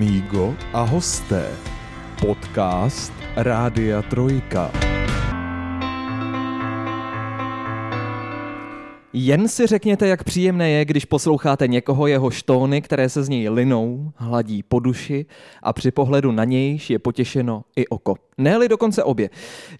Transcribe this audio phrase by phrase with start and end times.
[0.00, 1.44] Amigo a hosté.
[2.18, 4.70] Podcast Rádia Trojka.
[9.12, 13.48] Jen si řekněte, jak příjemné je, když posloucháte někoho jeho štóny, které se z něj
[13.48, 15.26] linou, hladí po duši
[15.62, 18.14] a při pohledu na nějž je potěšeno i oko.
[18.38, 19.30] ne dokonce obě.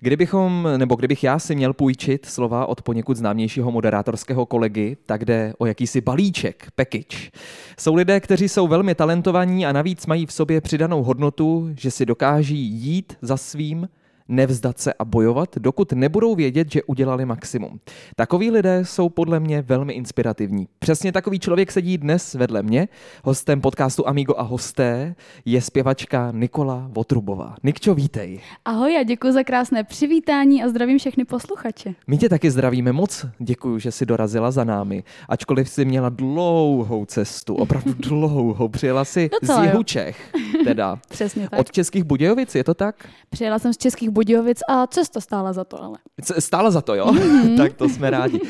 [0.00, 5.54] Kdybychom, nebo kdybych já si měl půjčit slova od poněkud známějšího moderátorského kolegy, tak jde
[5.58, 7.30] o jakýsi balíček, package.
[7.78, 12.06] Jsou lidé, kteří jsou velmi talentovaní a navíc mají v sobě přidanou hodnotu, že si
[12.06, 13.88] dokáží jít za svým,
[14.30, 17.80] nevzdat se a bojovat, dokud nebudou vědět, že udělali maximum.
[18.16, 20.68] Takoví lidé jsou podle mě velmi inspirativní.
[20.78, 22.88] Přesně takový člověk sedí dnes vedle mě.
[23.24, 27.56] Hostem podcastu Amigo a hosté je zpěvačka Nikola Votrubová.
[27.62, 28.40] Nikčo, vítej.
[28.64, 31.94] Ahoj a děkuji za krásné přivítání a zdravím všechny posluchače.
[32.06, 33.26] My tě taky zdravíme moc.
[33.38, 35.04] Děkuji, že jsi dorazila za námi.
[35.28, 38.68] Ačkoliv jsi měla dlouhou cestu, opravdu dlouhou.
[38.68, 40.32] Přijela si z jihu Čech,
[40.64, 40.98] teda.
[41.08, 41.60] Přesně tak.
[41.60, 43.08] Od Českých Budějovic, je to tak?
[43.30, 44.19] Přijela jsem z Českých Budějovic
[44.68, 45.98] a cesta stála za to ale.
[46.38, 47.06] Stála za to, jo?
[47.06, 47.56] Mm-hmm.
[47.62, 48.40] tak to jsme rádi.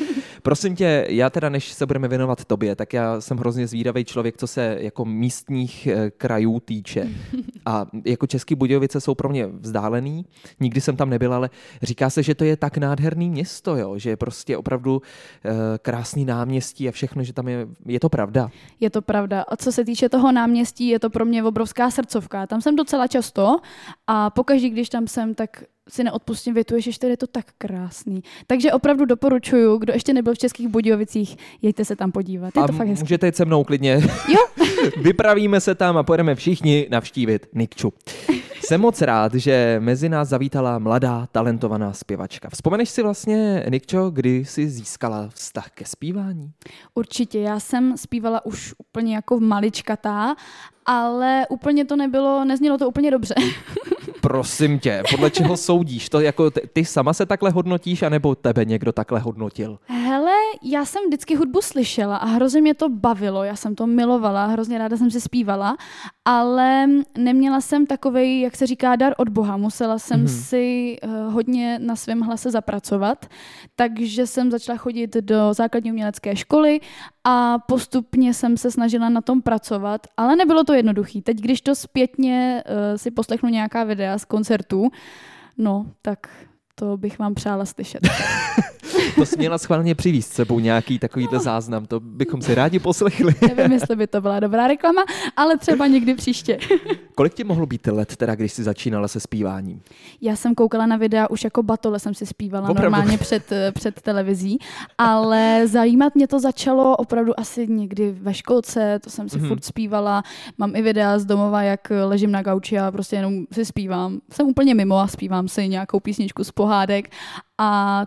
[0.43, 4.37] Prosím tě, já teda, než se budeme věnovat tobě, tak já jsem hrozně zvídavý člověk,
[4.37, 7.09] co se jako místních eh, krajů týče.
[7.65, 10.25] A jako Český Budějovice jsou pro mě vzdálený,
[10.59, 11.49] nikdy jsem tam nebyl, ale
[11.81, 13.97] říká se, že to je tak nádherný město, jo?
[13.97, 18.49] že je prostě opravdu uh, krásný náměstí a všechno, že tam je, je to pravda.
[18.79, 19.41] Je to pravda.
[19.41, 22.47] A co se týče toho náměstí, je to pro mě obrovská srdcovka.
[22.47, 23.59] Tam jsem docela často
[24.07, 28.23] a pokaždý, když tam jsem, tak si neodpustím větu, že je to tak krásný.
[28.47, 32.55] Takže opravdu doporučuju, kdo ještě nebyl v Českých Budějovicích, jeďte se tam podívat.
[32.55, 33.03] Je a to fakt hezký.
[33.03, 34.01] můžete jít se mnou klidně.
[34.27, 34.65] Jo.
[35.01, 37.93] Vypravíme se tam a pojedeme všichni navštívit Nikču.
[38.63, 42.49] Jsem moc rád, že mezi nás zavítala mladá, talentovaná zpěvačka.
[42.49, 46.51] Vzpomeneš si vlastně, Nikčo, kdy jsi získala vztah ke zpívání?
[46.93, 50.35] Určitě, já jsem zpívala už úplně jako maličkatá,
[50.85, 53.35] ale úplně to nebylo, neznělo to úplně dobře.
[54.21, 56.09] Prosím tě, podle čeho soudíš?
[56.09, 59.79] To jako ty, ty sama se takhle hodnotíš, anebo tebe někdo takhle hodnotil?
[59.87, 60.20] Hele,
[60.63, 64.77] já jsem vždycky hudbu slyšela a hrozně mě to bavilo, já jsem to milovala, hrozně
[64.77, 65.77] ráda jsem si zpívala,
[66.25, 69.57] ale neměla jsem takovej, jak se říká, dar od Boha.
[69.57, 70.47] Musela jsem mm-hmm.
[70.47, 73.25] si uh, hodně na svém hlase zapracovat,
[73.75, 76.79] takže jsem začala chodit do základní umělecké školy
[77.23, 81.21] a postupně jsem se snažila na tom pracovat, ale nebylo to jednoduché.
[81.21, 84.89] Teď, když to zpětně uh, si poslechnu nějaká videa z koncertů,
[85.57, 86.27] no, tak
[86.75, 88.01] to bych vám přála slyšet.
[89.15, 91.41] to jsi měla schválně přivízt s sebou nějaký takovýto no.
[91.41, 93.33] záznam, to bychom si rádi poslechli.
[93.55, 95.01] Nevím, jestli by to byla dobrá reklama,
[95.35, 96.57] ale třeba někdy příště.
[97.15, 99.81] Kolik ti mohlo být let, teda, když jsi začínala se zpíváním?
[100.21, 102.81] Já jsem koukala na videa už jako batole jsem si zpívala opravdu?
[102.81, 104.59] normálně před, eh, před televizí,
[104.97, 109.47] ale zajímat mě to začalo opravdu asi někdy ve školce, to jsem si mm-hmm.
[109.47, 110.23] furt zpívala.
[110.57, 114.19] Mám i videa z domova, jak ležím na gauči a prostě jenom si zpívám.
[114.31, 117.11] Jsem úplně mimo a zpívám si nějakou písničku z pohádek
[117.57, 118.05] a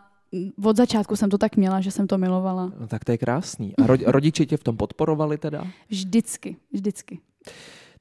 [0.64, 2.72] od začátku jsem to tak měla, že jsem to milovala.
[2.80, 3.76] No, tak to je krásný.
[3.76, 5.64] A rodiče tě v tom podporovali teda?
[5.88, 7.18] Vždycky, vždycky.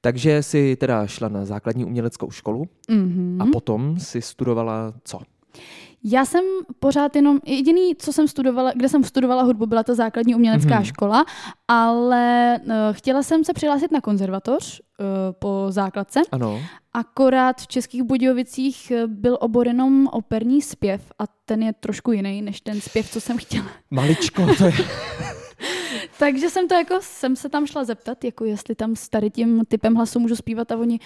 [0.02, 3.42] Takže si teda šla na základní uměleckou školu mm-hmm.
[3.42, 5.20] a potom si studovala co?
[6.03, 6.44] Já jsem
[6.80, 10.84] pořád jenom, jediný, co jsem studovala, kde jsem studovala hudbu, byla ta základní umělecká mm-hmm.
[10.84, 11.25] škola,
[11.68, 15.06] ale uh, chtěla jsem se přihlásit na konzervatoř uh,
[15.40, 16.22] po základce.
[16.31, 16.62] Ano.
[16.94, 22.42] Akorát v Českých Budějovicích eh, byl obor jenom operní zpěv a ten je trošku jiný
[22.42, 23.66] než ten zpěv, co jsem chtěla.
[23.92, 24.74] Maličko, to je...
[26.19, 29.62] Takže jsem to jako, jsem se tam šla zeptat, jako jestli tam s tady tím
[29.68, 31.00] typem hlasu můžu zpívat a oni,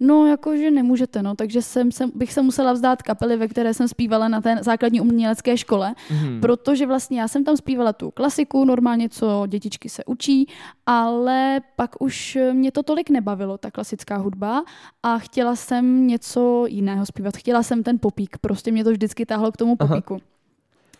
[0.00, 1.34] no jako, že nemůžete, no.
[1.34, 5.00] Takže jsem, jsem, bych se musela vzdát kapely, ve které jsem zpívala na té základní
[5.00, 6.40] umělecké škole, mm.
[6.40, 10.46] protože vlastně já jsem tam zpívala tu klasiku, normálně, co dětičky se učí,
[10.86, 14.64] ale pak už mě to tolik nebavilo, ta klasická hudba
[15.02, 17.36] a chtěla jsem něco jiného zpívat.
[17.36, 20.14] Chtěla jsem ten popík, prostě mě to vždycky táhlo k tomu popíku.
[20.14, 20.22] Aha.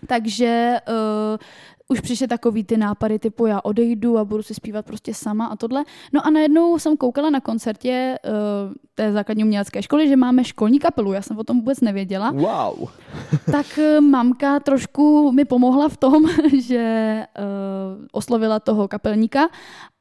[0.06, 1.38] Takže uh,
[1.88, 5.56] už přišly takový ty nápady typu já odejdu a budu si zpívat prostě sama a
[5.56, 5.84] tohle.
[6.12, 10.78] No a najednou jsem koukala na koncertě uh, té základní umělecké školy, že máme školní
[10.78, 11.12] kapelu.
[11.12, 12.30] Já jsem o tom vůbec nevěděla.
[12.30, 12.89] Wow.
[13.53, 16.24] tak uh, mamka trošku mi pomohla v tom,
[16.62, 19.48] že uh, oslovila toho kapelníka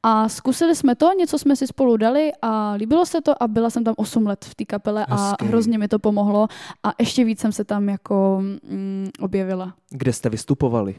[0.03, 3.69] a zkusili jsme to, něco jsme si spolu dali a líbilo se to a byla
[3.69, 5.35] jsem tam 8 let v té kapele Hezky.
[5.41, 6.47] a hrozně mi to pomohlo
[6.83, 9.73] a ještě víc jsem se tam jako mm, objevila.
[9.89, 10.95] Kde jste vystupovali?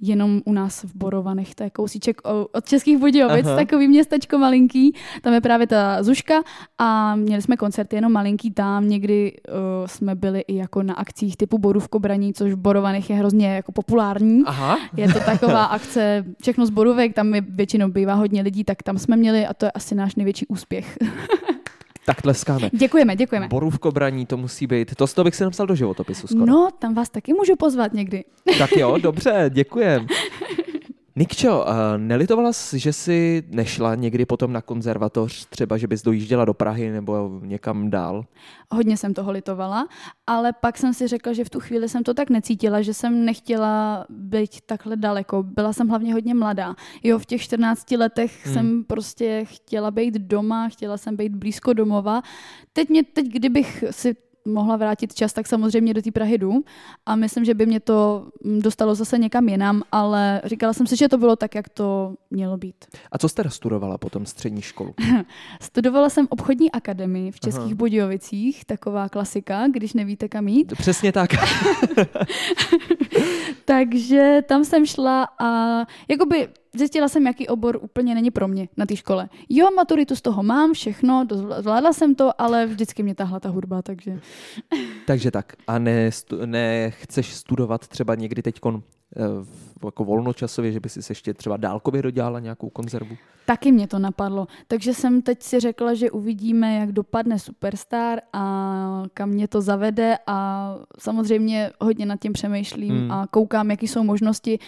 [0.00, 2.20] Jen jenom u nás v Borovanech, to je kousíček
[2.52, 3.56] od Českých Budějovic, Aha.
[3.56, 6.42] takový městečko malinký, tam je právě ta Zuška
[6.78, 11.36] a měli jsme koncerty jenom malinký tam, někdy uh, jsme byli i jako na akcích
[11.36, 14.42] typu Borůvko braní, což v Borovanech je hrozně jako populární.
[14.46, 14.78] Aha.
[14.96, 18.98] Je to taková akce všechno z Borůvek, tam je většinou bývá hodně lidí, tak tam
[18.98, 20.98] jsme měli a to je asi náš největší úspěch.
[22.06, 22.70] Tak tleskáme.
[22.72, 23.48] děkujeme, děkujeme.
[23.48, 24.94] Borůvko braní, to musí být.
[24.94, 26.46] To z toho bych si napsal do životopisu skoro.
[26.46, 28.24] No, tam vás taky můžu pozvat někdy.
[28.58, 30.06] Tak jo, dobře, děkujem.
[31.18, 36.44] Nikčo, uh, nelitovala jsi, že jsi nešla někdy potom na konzervatoř, třeba, že bys dojížděla
[36.44, 38.24] do Prahy nebo někam dál?
[38.70, 39.88] Hodně jsem toho litovala,
[40.26, 43.24] ale pak jsem si řekla, že v tu chvíli jsem to tak necítila, že jsem
[43.24, 45.42] nechtěla být takhle daleko.
[45.42, 46.74] Byla jsem hlavně hodně mladá.
[47.04, 48.54] Jo, v těch 14 letech Hmm.
[48.54, 48.54] hmm.
[48.54, 52.22] jsem prostě chtěla být doma, chtěla jsem být blízko domova.
[52.72, 54.16] Teď, mě, teď kdybych si
[54.46, 56.64] mohla vrátit čas, tak samozřejmě do té Prahy jdu
[57.06, 60.96] a myslím, že by mě to mm, dostalo zase někam jinam, ale říkala jsem si,
[60.96, 62.84] že to bylo tak, jak to mělo být.
[63.12, 64.94] A co jste studovala potom střední školu?
[65.60, 67.74] Studovala jsem obchodní akademii v Českých Aha.
[67.74, 70.72] Budějovicích, taková klasika, když nevíte kam jít.
[70.78, 71.30] Přesně tak.
[73.64, 78.86] Takže tam jsem šla a jakoby zjistila jsem, jaký obor úplně není pro mě na
[78.86, 79.28] té škole.
[79.48, 81.26] Jo, maturitu z toho mám, všechno,
[81.58, 84.20] zvládla jsem to, ale vždycky mě tahla ta hudba, takže
[85.06, 85.52] Takže tak.
[85.66, 86.92] A ne, stu, ne
[87.22, 88.60] studovat třeba někdy teď
[89.84, 93.16] jako volnočasově, že by si se ještě třeba dálkově dodělala nějakou konzervu?
[93.46, 94.46] taky mě to napadlo.
[94.68, 100.18] Takže jsem teď si řekla, že uvidíme, jak dopadne Superstar a kam mě to zavede
[100.26, 103.12] a samozřejmě hodně nad tím přemýšlím Hmm.
[103.12, 104.58] a koukám, jaký jsou možnosti,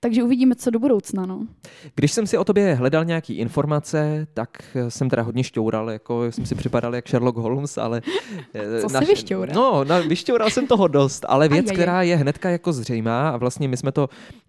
[0.00, 1.26] takže uvidíme, co do budoucna.
[1.26, 1.46] No.
[1.94, 6.32] Když jsem si o tobě hledal nějaký informace, tak eh, jsem teda hodně šťoural, jako
[6.32, 8.02] jsem si připadal jak Sherlock Holmes, ale...
[8.54, 9.54] eh, Co jsi vyšťoural?
[9.54, 11.76] No, na, vyšťoural jsem toho dost, ale věc, Ajajaj.
[11.76, 14.08] která je hnedka jako zřejmá a vlastně my jsme to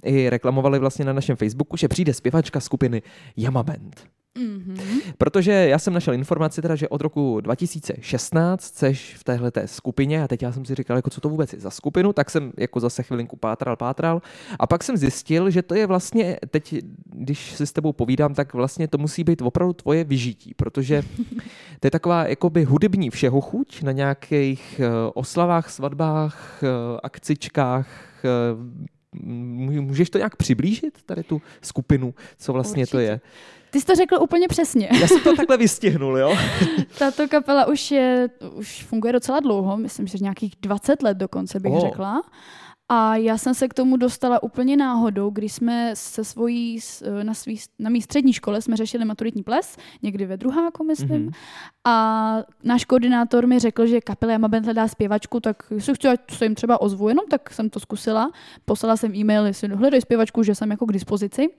[0.09, 3.01] i reklamovali vlastně na našem Facebooku, že přijde zpěvačka skupiny
[3.37, 4.09] Yama Band.
[4.37, 5.01] Mm-hmm.
[5.17, 10.23] Protože já jsem našel informaci teda, že od roku 2016 seš v téhle té skupině
[10.23, 12.51] a teď já jsem si říkal, jako co to vůbec je za skupinu, tak jsem
[12.57, 14.21] jako zase chvilinku pátral, pátral
[14.59, 18.53] a pak jsem zjistil, že to je vlastně, teď když si s tebou povídám, tak
[18.53, 21.03] vlastně to musí být opravdu tvoje vyžití, protože
[21.79, 27.87] to je taková jakoby hudební všeho chuť na nějakých eh, oslavách, svatbách, eh, akcičkách,
[28.25, 33.11] eh, Můžeš to nějak přiblížit, tady tu skupinu, co vlastně to Určitě.
[33.11, 33.21] je?
[33.71, 34.89] Ty jsi to řekl úplně přesně.
[35.01, 36.35] Já jsem to takhle vystihnul, jo?
[36.99, 41.71] Tato kapela už, je, už funguje docela dlouho, myslím, že nějakých 20 let dokonce bych
[41.71, 41.81] Oh.
[41.81, 42.21] řekla.
[42.91, 46.79] A já jsem se k tomu dostala úplně náhodou, když jsme se svojí,
[47.23, 51.09] na, svý, na mý střední škole jsme řešili maturitní ples, někdy ve druháku, myslím.
[51.21, 51.27] Mhm.
[51.29, 51.33] Mm-hmm.
[51.89, 56.31] A náš koordinátor mi řekl, že kapela Jama Band hledá zpěvačku, tak jestli chci, ať
[56.31, 58.31] se jim třeba ozvu jenom, tak jsem to zkusila.
[58.65, 61.49] Poslala jsem e-mail, jestli hledají zpěvačku, že jsem jako k dispozici.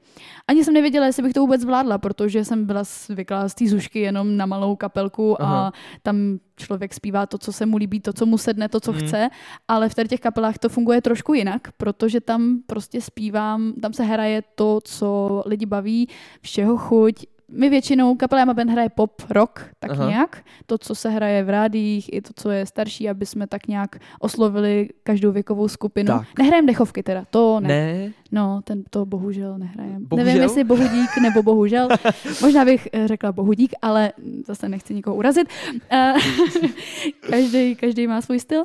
[0.48, 4.00] Ani jsem nevěděla, jestli bych to vůbec zvládla, protože jsem byla zvyklá z té zušky
[4.00, 5.66] jenom na malou kapelku Aha.
[5.66, 5.72] a
[6.02, 9.00] tam člověk zpívá to, co se mu líbí, to, co mu sedne, to, co hmm.
[9.00, 9.28] chce,
[9.68, 14.42] ale v těch kapelách to funguje trošku jinak, protože tam prostě zpívám, tam se hraje
[14.54, 16.08] to, co lidi baví,
[16.40, 17.26] všeho chuť.
[17.52, 20.08] My většinou, kapela Jama Band hraje pop, rock, tak Aha.
[20.08, 20.44] Nějak.
[20.66, 23.96] To, co se hraje v rádiích, i to, co je starší, aby jsme tak nějak
[24.20, 26.06] oslovili každou věkovou skupinu.
[26.06, 26.38] Tak.
[26.38, 27.68] Nehrajeme dechovky teda, to ne.
[27.68, 30.06] Ne, No, ten to bohužel nehrajem.
[30.06, 30.26] Bohužel?
[30.26, 31.88] Nevím, jestli bohudík nebo bohužel.
[32.42, 34.12] Možná bych eh, řekla bohudík, ale
[34.46, 35.48] zase nechci nikoho urazit.
[35.90, 36.14] Eh,
[37.30, 38.64] každý, každý má svůj styl.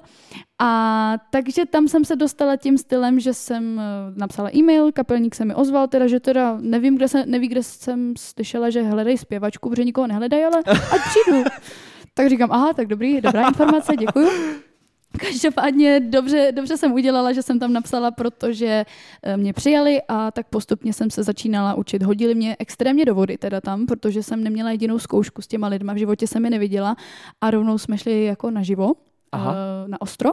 [0.60, 3.84] A takže tam jsem se dostala tím stylem, že jsem eh,
[4.16, 8.13] napsala e-mail, kapelník se mi ozval, teda, že teda nevím, kde se, neví, kde jsem
[8.18, 11.44] slyšela, že hledají zpěvačku, protože nikoho nehledají, ale ať přijdu.
[12.18, 14.30] Tak říkám, aha, tak dobrý, dobrá informace, děkuju.
[15.19, 18.85] Každopádně dobře, dobře jsem udělala, že jsem tam napsala, protože
[19.24, 22.04] eh, mě přijali a tak postupně jsem se začínala učit.
[22.04, 25.94] Hodili mě extrémně do vody teda tam, protože jsem neměla jedinou zkoušku s těma lidma,
[25.94, 26.95] v životě jsem je neviděla
[27.42, 28.94] a rovnou jsme šli jako naživo,
[29.35, 29.56] Aha.
[29.85, 30.31] eh, na ostro.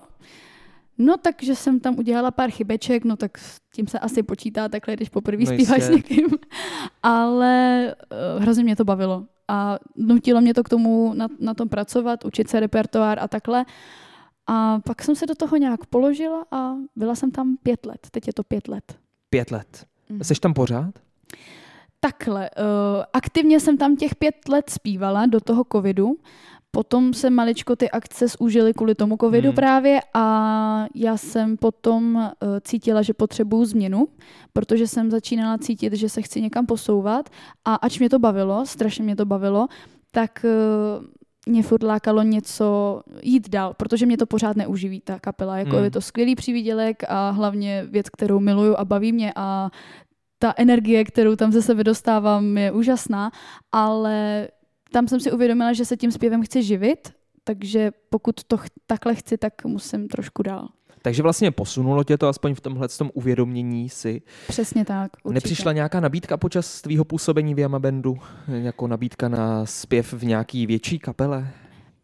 [0.99, 4.97] No takže jsem tam udělala pár chybeček, no tak s tím se asi počítá takhle,
[4.97, 6.26] když poprvé No zpíváš s někým.
[7.02, 7.94] Ale
[8.37, 9.26] uh, hrozně mě to bavilo.
[9.49, 13.64] A nutilo mě to k tomu na, na tom pracovat, učit se repertoár a takhle.
[14.47, 18.06] A pak jsem se do toho nějak položila a byla jsem tam pět let.
[18.11, 18.99] Teď je to pět let.
[19.30, 19.87] pět let.
[20.09, 20.25] Mhm.
[20.25, 20.94] Jsi tam pořád?
[22.00, 26.16] Takhle, uh, aktivně jsem tam těch pět let zpívala do toho covidu.
[26.76, 29.57] Potom se maličko ty akce zúžily kvůli tomu covidu Hmm.
[29.57, 34.09] právě a já jsem potom uh, cítila, že potřebuju změnu,
[34.52, 37.29] protože jsem začínala cítit, že se chci někam posouvat
[37.64, 39.69] a ač mě to bavilo, strašně mě to bavilo,
[40.11, 40.47] tak
[40.99, 41.05] uh,
[41.47, 45.59] mě furt lákalo něco jít dál, protože mě to pořád neuživí, ta kapela.
[45.59, 45.85] Jako Hmm.
[45.85, 49.71] je to skvělý přívidělek a hlavně věc, kterou miluju a baví mě a
[50.38, 53.31] ta energie, kterou tam ze sebe dostávám, je úžasná,
[53.73, 54.49] ale
[54.93, 57.13] tam jsem si uvědomila, že se tím zpěvem chci živit,
[57.45, 60.69] takže pokud to ch- takhle chci, tak musím trošku dál.
[61.03, 64.23] Takže vlastně posunulo tě to aspoň v tomhle tom uvědomění si.
[64.49, 65.11] Přesně tak.
[65.25, 65.35] Určitě.
[65.35, 68.19] Nepřišla nějaká nabídka počas tvýho působení v Yama Bandu?
[68.49, 71.49] Jako nabídka na zpěv v nějaký větší kapele?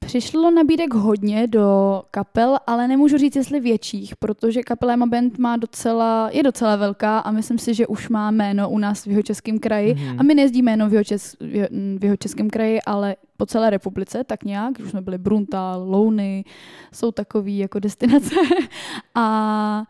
[0.09, 5.57] Přišlo nabídek hodně do kapel, ale nemůžu říct, jestli větších, protože kapela Emma Band má
[5.57, 9.23] docela, je docela velká a myslím si, že už má jméno u nás v jeho
[9.23, 9.95] českém kraji.
[9.95, 10.05] Mhm.
[10.05, 10.21] Mm-hmm.
[10.21, 11.37] A my nejezdíme jenom v jeho, čes,
[11.99, 14.79] v jeho českém kraji, ale po celé republice, tak nějak.
[14.81, 16.45] Už jsme byli Bruntal, Louny,
[16.93, 18.35] jsou takový jako destinace.
[19.15, 19.85] a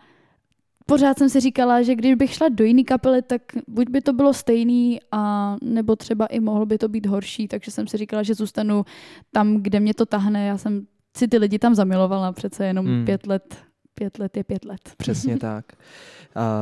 [0.88, 4.12] pořád jsem si říkala, že když bych šla do jiné kapely, tak buď by to
[4.12, 8.22] bylo stejný, a nebo třeba i mohlo by to být horší, takže jsem si říkala,
[8.22, 8.84] že zůstanu
[9.32, 10.46] tam, kde mě to tahne.
[10.46, 13.04] Já jsem si ty lidi tam zamilovala, přece jenom mm.
[13.04, 13.67] pět let.
[13.98, 14.80] Pět let je pět let.
[14.96, 15.64] Přesně tak.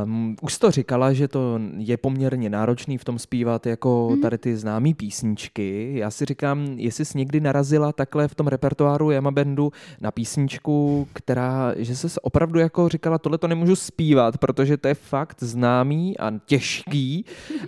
[0.05, 4.21] Um, už jsi to říkala, že to je poměrně náročný v tom zpívat jako Mhm.
[4.23, 5.93] tady ty známé písničky.
[5.99, 11.09] Já si říkám, jestli jsi někdy narazila takhle v tom repertoáru Yama Bandu na písničku,
[11.13, 16.19] která, že jsi opravdu jako říkala, tohle to nemůžu zpívat, protože to je fakt známý
[16.19, 17.25] a těžký.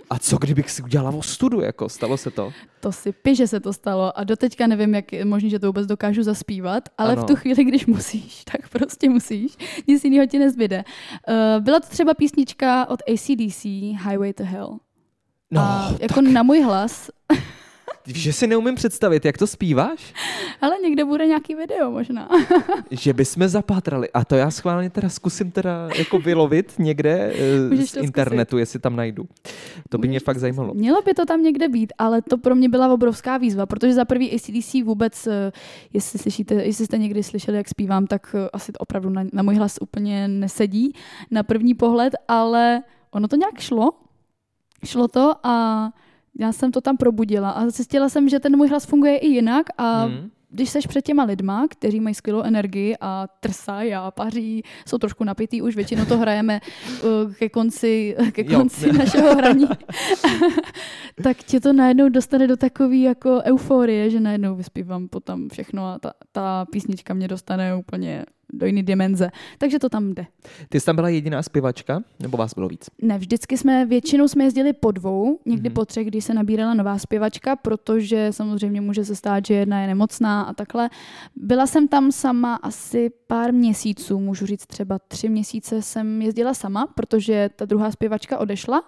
[0.09, 2.51] A co kdybych si udělala ostudu, jako stalo se to?
[2.79, 5.67] To si pí, že se to stalo a doteďka nevím, jak je možný, že to
[5.67, 7.23] vůbec dokážu zaspívat, ale Ano.
[7.23, 9.57] v tu chvíli, když musíš, tak prostě musíš.
[9.87, 10.83] Nic jiného ti nezbyde.
[11.29, 14.79] Uh, byla to třeba písnička od ACDC, Highway to Hell.
[15.51, 17.09] No, a jako na můj hlas,
[18.15, 20.13] že si neumím představit, jak to zpíváš?
[20.61, 22.29] ale někde bude nějaký video možná.
[22.91, 24.09] Že bychom zapátrali.
[24.13, 28.79] A to já schválně teda zkusím teda jako vylovit někde eh, Můžeš z internetu, jestli
[28.79, 29.27] tam najdu.
[29.89, 30.73] To by mě Můžeš fakt zajímalo.
[30.73, 34.05] Mělo by to tam někde být, ale to pro mě byla obrovská výzva, protože za
[34.05, 35.51] prvý ACDC vůbec, eh,
[35.93, 39.43] jestli, slyšíte, jestli jste někdy slyšeli, jak zpívám, tak eh, asi to opravdu na, na
[39.43, 40.93] můj hlas úplně nesedí
[41.31, 43.91] na první pohled, ale ono to nějak šlo.
[44.85, 45.89] Šlo to a
[46.39, 49.65] já jsem to tam probudila a zjistila jsem, že ten můj hlas funguje i jinak
[49.77, 50.29] a Hmm.
[50.49, 55.23] když seš před těma lidma, kteří mají skvělou energii a trsají a paří, jsou trošku
[55.23, 56.59] napitý, už většinou to hrajeme
[57.03, 58.59] uh, ke konci, ke Jo.
[58.59, 59.67] konci našeho hraní,
[61.23, 65.99] tak tě to najednou dostane do takové jako euforie, že najednou vyspívám potom všechno a
[65.99, 69.29] ta, ta písnička mě dostane úplně do jiné dimenze.
[69.57, 70.25] Takže to tam jde.
[70.69, 72.89] Ty jsi tam byla jediná zpěvačka, nebo vás bylo víc?
[73.01, 75.71] Ne, vždycky jsme, většinou jsme jezdili po dvou, někdy Mhm.
[75.71, 75.73] mm-hmm.
[75.73, 79.87] po třech, když se nabírala nová zpěvačka, protože samozřejmě může se stát, že jedna je
[79.87, 80.89] nemocná a takhle.
[81.35, 86.87] Byla jsem tam sama asi pár měsíců, můžu říct třeba tři měsíce jsem jezdila sama,
[86.95, 88.83] protože ta druhá zpěvačka odešla,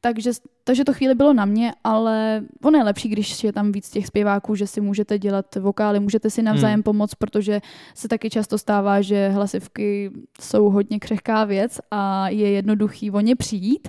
[0.00, 0.30] takže,
[0.66, 4.06] takže to chvíli bylo na mě, ale ono je lepší, když je tam víc těch
[4.06, 6.82] zpěváků, že si můžete dělat vokály, můžete si navzájem Hmm.
[6.82, 7.60] pomoct, protože
[7.94, 13.36] se taky často stává, že hlasivky jsou hodně křehká věc a je jednoduchý o ně
[13.36, 13.88] přijít.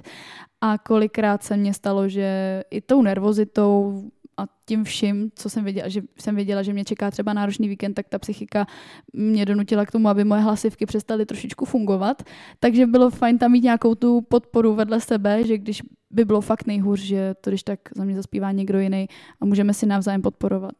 [0.62, 4.04] A kolikrát se mně stalo, že i tou nervozitou
[4.38, 7.94] a tím vším, co jsem věděla, že jsem věděla, že mě čeká třeba náročný víkend,
[7.94, 8.66] tak ta psychika
[9.14, 12.24] mě donutila k tomu, aby moje hlasivky přestaly trošičku fungovat.
[12.60, 16.68] Takže bylo fajn tam mít nějakou tu podporu vedle sebe, že když by bylo fakt
[16.68, 19.08] nejhůř, že to když tak za mě zaspívá někdo jiný
[19.42, 20.74] a můžeme si navzájem podporovat.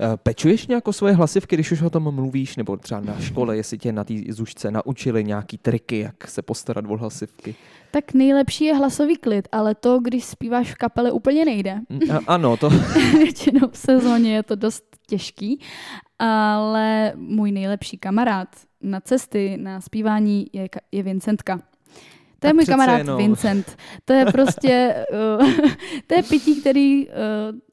[0.00, 3.56] Eh, Pečuješ nějak o svoje hlasivky, když už o tom mluvíš, nebo třeba na škole,
[3.56, 7.54] jestli tě na té zušce naučili nějaký triky, jak se postarat o hlasivky?
[7.90, 11.80] Tak nejlepší je hlasový klid, ale to, když zpíváš v kapele, úplně nejde.
[11.88, 12.70] Mm, a- Ano, to
[13.12, 15.60] Většinou v sezóně je to dost těžký,
[16.18, 18.48] ale můj nejlepší kamarád
[18.80, 21.60] na cesty, na zpívání je, je Vincentka.
[22.42, 23.18] To je můj kamarád jenom.
[23.18, 23.76] Vincent.
[24.04, 24.94] To je prostě,
[25.38, 25.50] uh,
[26.06, 27.12] to je pití, který, uh,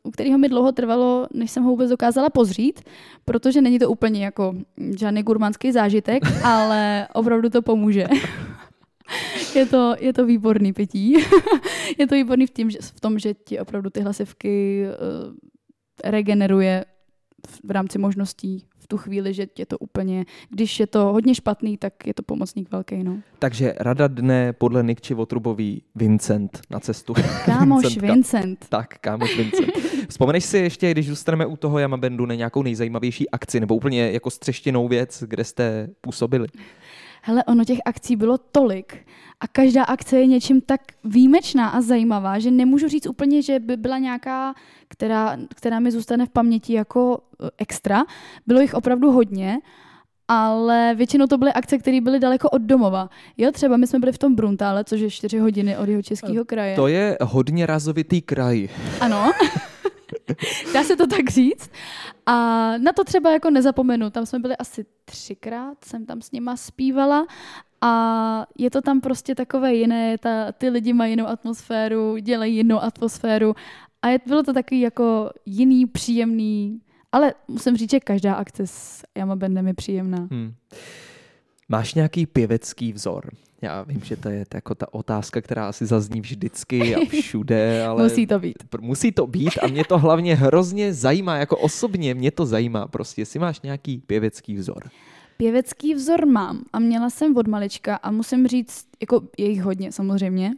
[0.03, 2.81] u kterého mi dlouho trvalo, než jsem ho vůbec dokázala pozřít,
[3.25, 4.55] protože není to úplně jako
[4.99, 8.05] žádný gurmánský zážitek, ale opravdu to pomůže.
[9.55, 11.13] Je to, je to výborný pití.
[11.97, 15.33] je to výborný v, tím, že, v tom, že ti opravdu ty hlasivky uh,
[16.03, 16.85] regeneruje
[17.47, 21.77] v, v rámci možností tu chvíli, že tě to úplně, když je to hodně špatný,
[21.77, 23.03] tak je to pomocník velký.
[23.03, 23.17] No.
[23.39, 27.13] Takže rada dne podle Nikči Votrubový Vincent na cestu.
[27.45, 28.13] Kámoš Vincentka.
[28.13, 28.65] Vincent.
[28.69, 29.73] Tak, kámoš Vincent.
[30.09, 34.11] Vzpomeneš si ještě, když zůstaneme u toho Yama Bandu, na nějakou nejzajímavější akci nebo úplně
[34.11, 36.47] jako střeštěnou věc, kde jste působili?
[37.21, 38.97] Hele, ono těch akcí bylo tolik
[39.39, 43.77] a každá akce je něčím tak výjimečná a zajímavá, že nemůžu říct úplně, že by
[43.77, 44.53] byla nějaká,
[44.87, 48.03] která, která mi zůstane v paměti jako eh, extra.
[48.47, 49.57] Bylo jich opravdu hodně,
[50.27, 53.09] ale většinou to byly akce, které byly daleko od domova.
[53.37, 56.45] Jo, třeba my jsme byli v tom Bruntále, což je 4 hodiny od jeho českého
[56.45, 56.75] kraje.
[56.75, 58.69] To je hodně razovitý kraj.
[59.01, 59.31] Ano,
[60.73, 61.71] dá se to tak říct.
[62.25, 62.33] A
[62.77, 64.09] na to třeba jako nezapomenu.
[64.09, 67.27] Tam jsme byli asi třikrát, jsem tam s nima zpívala
[67.81, 72.79] a je to tam prostě takové jiné, ta, ty lidi mají jinou atmosféru, dělají jinou
[72.79, 73.55] atmosféru
[74.01, 76.81] a je, bylo to takový jako jiný, příjemný,
[77.11, 80.27] ale musím říct, že každá akce s Yama Bandem je příjemná.
[80.31, 80.53] Hmm.
[81.69, 83.29] Máš nějaký pěvecký vzor?
[83.61, 88.03] Já vím, že to je jako ta otázka, která asi zazní vždycky a všude, ale...
[88.03, 88.57] Musí to být.
[88.81, 93.21] Musí to být a mě to hlavně hrozně zajímá, jako osobně mě to zajímá prostě,
[93.21, 94.83] jestli máš nějaký pěvecký vzor.
[95.37, 99.91] Pěvecký vzor mám a měla jsem od malička a musím říct, jako je jich hodně
[99.91, 100.51] samozřejmě,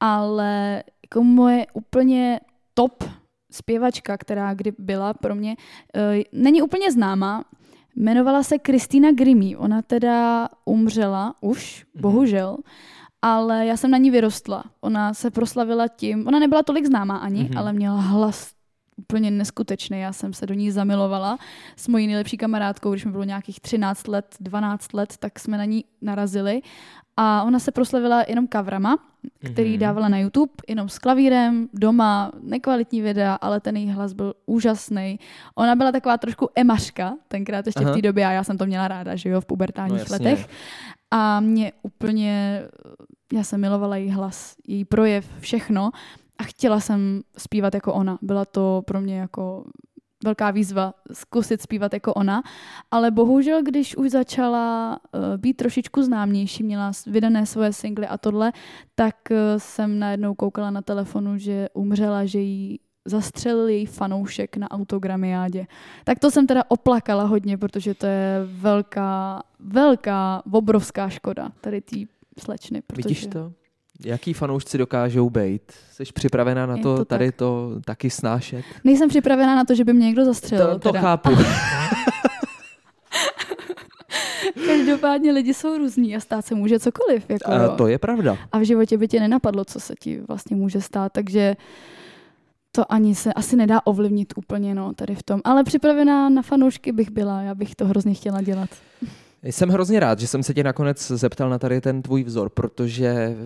[0.00, 2.40] ale jako moje úplně
[2.74, 3.04] top
[3.52, 5.56] zpěvačka, která kdy byla pro mě,
[5.96, 7.44] uh, není úplně známá,
[7.98, 9.56] jmenovala se Kristýna Grimmy.
[9.56, 12.00] Ona teda umřela už, mm-hmm.
[12.00, 12.56] bohužel,
[13.22, 14.64] ale já jsem na ní vyrostla.
[14.80, 17.58] Ona se proslavila tím, ona nebyla tolik známá ani, mm-hmm.
[17.58, 18.52] ale měla hlas
[18.96, 20.00] úplně neskutečný.
[20.00, 21.38] Já jsem se do ní zamilovala
[21.76, 25.64] s mojí nejlepší kamarádkou, když mi bylo nějakých 13 let, 12 let, tak jsme na
[25.64, 26.62] ní narazili.
[27.20, 28.98] A ona se proslavila jenom kavrama,
[29.52, 29.80] který mm-hmm.
[29.80, 35.20] dávala na YouTube, jenom s klavírem, doma, nekvalitní videa, ale ten její hlas byl úžasný.
[35.54, 37.92] Ona byla taková trošku emařka, tenkrát ještě Aha.
[37.92, 40.48] v té době, a já jsem to měla ráda, že jo, v pubertálních no, letech.
[41.10, 42.62] A mě úplně,
[43.32, 45.90] já jsem milovala její hlas, její projev, všechno
[46.38, 48.18] a chtěla jsem zpívat jako ona.
[48.22, 49.64] Byla to pro mě jako
[50.24, 52.42] velká výzva zkusit zpívat jako ona,
[52.90, 58.52] ale bohužel, když už začala uh, být trošičku známější, měla vydané svoje singly a tohle,
[58.94, 64.70] tak uh, jsem najednou koukala na telefonu, že umřela, že jí zastřelil její fanoušek na
[64.70, 65.66] autogramiádě.
[66.04, 71.96] Tak to jsem teda oplakala hodně, protože to je velká, velká, obrovská škoda tady té
[72.38, 72.82] slečny.
[72.82, 73.08] Protože...
[73.08, 73.52] Vidíš to?
[74.04, 75.62] Jaký fanoušci dokážou být?
[75.92, 77.36] Jsi připravená na to, to tady tak.
[77.36, 78.64] to taky snášet?
[78.84, 80.66] Nejsem připravená na to, že by mě někdo zastřelil.
[80.66, 81.00] To, to teda.
[81.00, 81.30] chápu.
[84.66, 87.30] Každopádně lidi jsou různí a stát se může cokoliv.
[87.30, 88.36] Jako, a to je pravda.
[88.52, 91.56] A v životě by tě nenapadlo, co se ti vlastně může stát, takže
[92.72, 95.40] to ani se asi nedá ovlivnit úplně no, tady v tom.
[95.44, 98.68] Ale připravená na fanoušky bych byla, já bych to hrozně chtěla dělat.
[99.42, 103.36] Jsem hrozně rád, že jsem se tě nakonec zeptal na tady ten tvůj vzor, protože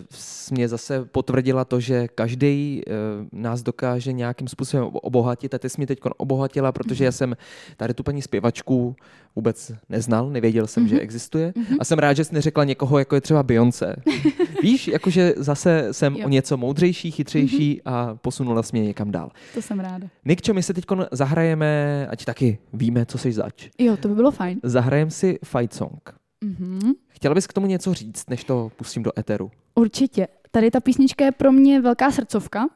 [0.50, 2.92] mě zase potvrdila to, že každý uh,
[3.32, 5.54] nás dokáže nějakým způsobem obohatit.
[5.54, 7.36] A ty jsi mě teď obohatila, protože já jsem
[7.76, 8.96] tady tu paní zpěvačku
[9.36, 10.88] vůbec neznal, nevěděl jsem, mm-hmm.
[10.88, 11.02] že mhm.
[11.02, 11.76] existuje mm-hmm.
[11.80, 13.96] a jsem rád, že jsi neřekla někoho, jako je třeba Beyoncé.
[14.62, 16.26] Víš, jakože zase jsem jo.
[16.26, 17.92] o něco moudřejší, chytřejší mm-hmm.
[17.92, 19.30] a posunula jsi mě někam dál.
[19.54, 20.08] To jsem ráda.
[20.24, 23.68] Nikčo, my se teď zahrajeme, ať taky víme, co jsi zač.
[23.78, 24.60] Jo, to by bylo fajn.
[24.62, 26.10] Zahrajem si fight song.
[26.44, 26.92] Mm-hmm.
[27.08, 29.50] Chtěla bys k tomu něco říct, než to pustím do eteru?
[29.74, 30.28] Určitě.
[30.50, 32.68] Tady ta písnička je pro mě velká srdcovka,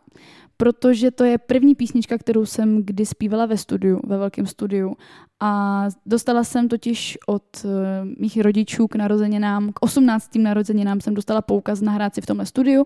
[0.57, 4.97] protože to je první písnička, kterou jsem kdy zpívala ve studiu, ve velkém studiu.
[5.41, 7.71] A dostala jsem totiž od uh,
[8.19, 10.35] mých rodičů k narozeninám, k 18.
[10.35, 12.85] narozeninám jsem dostala poukaz nahrát si v tomhle studiu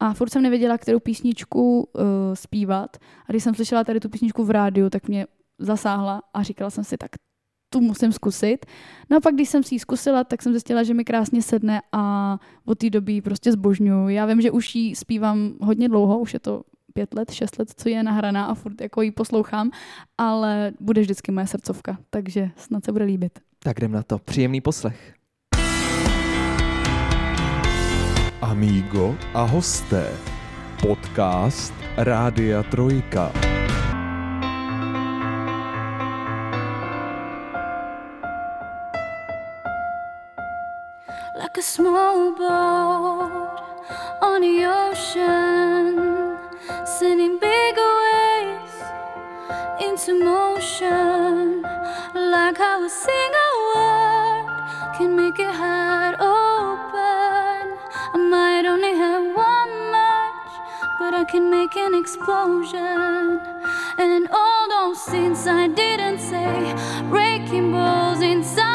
[0.00, 2.02] a furt jsem nevěděla, kterou písničku uh,
[2.34, 2.96] zpívat.
[3.26, 5.26] A když jsem slyšela tady tu písničku v rádiu, tak mě
[5.58, 7.10] zasáhla a říkala jsem si, tak
[7.72, 8.66] tu musím zkusit.
[9.10, 11.82] No a pak, když jsem si ji zkusila, tak jsem zjistila, že mi krásně sedne
[11.92, 14.08] a od té doby prostě zbožňuju.
[14.08, 17.68] Já vím, že už ji zpívám hodně dlouho, už je to pět let, šest let,
[17.76, 19.70] co je nahraná a furt jako ji poslouchám,
[20.18, 23.38] ale bude vždycky moje srdcovka, takže snad se bude líbit.
[23.58, 24.18] Tak jdem na to.
[24.18, 25.14] Příjemný poslech.
[28.42, 30.16] Amigo a hosté.
[30.82, 33.32] Podcast Rádia Trojka.
[41.36, 43.60] Like a small boat
[44.22, 46.09] on the ocean
[46.84, 48.76] sending bigger waves
[49.80, 51.62] into motion.
[52.14, 54.46] Like how a single word
[54.96, 57.62] can make your heart open.
[58.14, 60.52] I might only have one match,
[60.98, 63.40] but I can make an explosion.
[63.98, 66.74] And all those things I didn't say,
[67.10, 68.69] breaking balls inside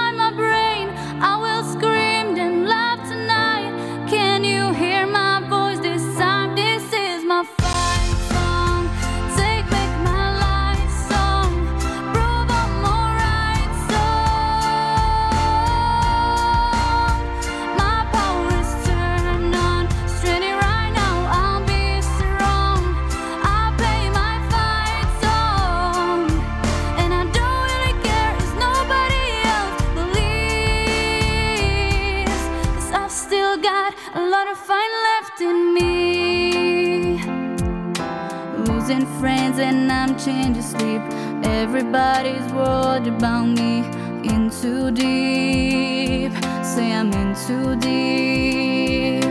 [39.60, 41.02] and I'm changing sleep.
[41.44, 43.84] Everybody's worried about me.
[44.24, 46.32] In too deep,
[46.64, 49.24] say I'm in too deep.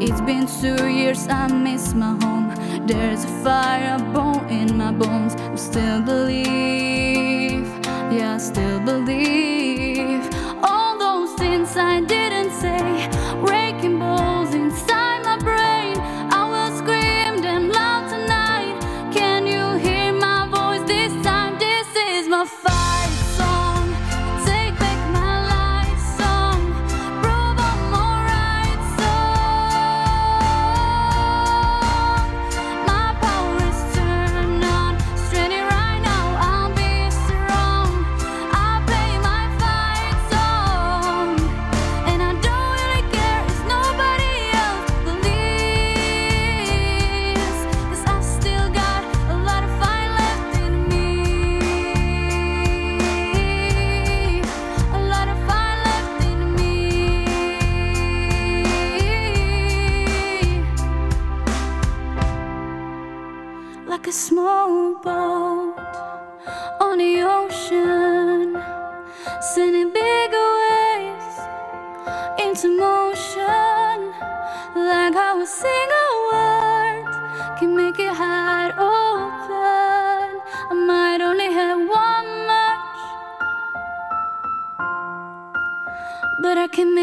[0.00, 2.54] It's been two years, I miss my home.
[2.86, 5.34] There's a fire bone in my bones.
[5.34, 7.66] I still believe,
[8.10, 10.22] yeah, I still believe.
[10.62, 12.29] All those things I didn't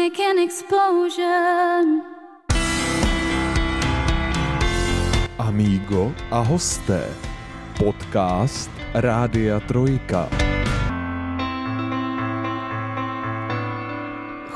[0.08, 2.02] make an explosion.
[5.38, 7.08] Amigo a hosté.
[7.78, 10.47] Podcast Rádia Trojka.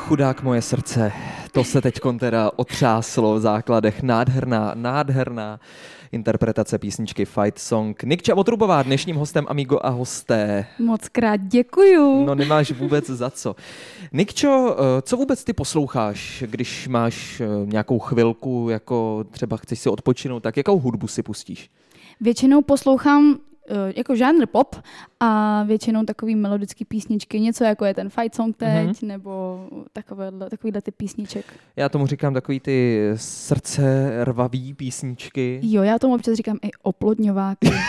[0.03, 1.13] Chudák moje srdce,
[1.53, 4.03] to se teď teda otřáslo v základech.
[4.03, 5.61] Nádherná, nádherná
[6.13, 8.03] interpretace písničky Fight Song.
[8.03, 10.67] Nikča Otrubová, dnešním hostem Amigo a hosté.
[10.79, 12.25] Moc krát děkuju.
[12.25, 13.57] No nemáš vůbec za co.
[14.13, 19.89] Nikčo, eh, co vůbec ty posloucháš, když máš eh, nějakou chvilku, jako třeba chceš si
[19.89, 21.71] odpočinout, tak jakou hudbu si pustíš?
[22.21, 23.39] Většinou poslouchám
[23.97, 24.77] jako žánr pop
[25.21, 28.93] a většinou takový melodický písničky, něco jako je ten fight song teď, Mhm.
[28.93, 29.07] mm-hmm.
[29.07, 29.61] nebo
[29.93, 31.45] takovéhle, takovýhle ty písniček.
[31.77, 35.61] Já tomu říkám takový ty srdce rvavý písničky.
[35.63, 37.71] Jo, já tomu občas říkám i oplodňováky.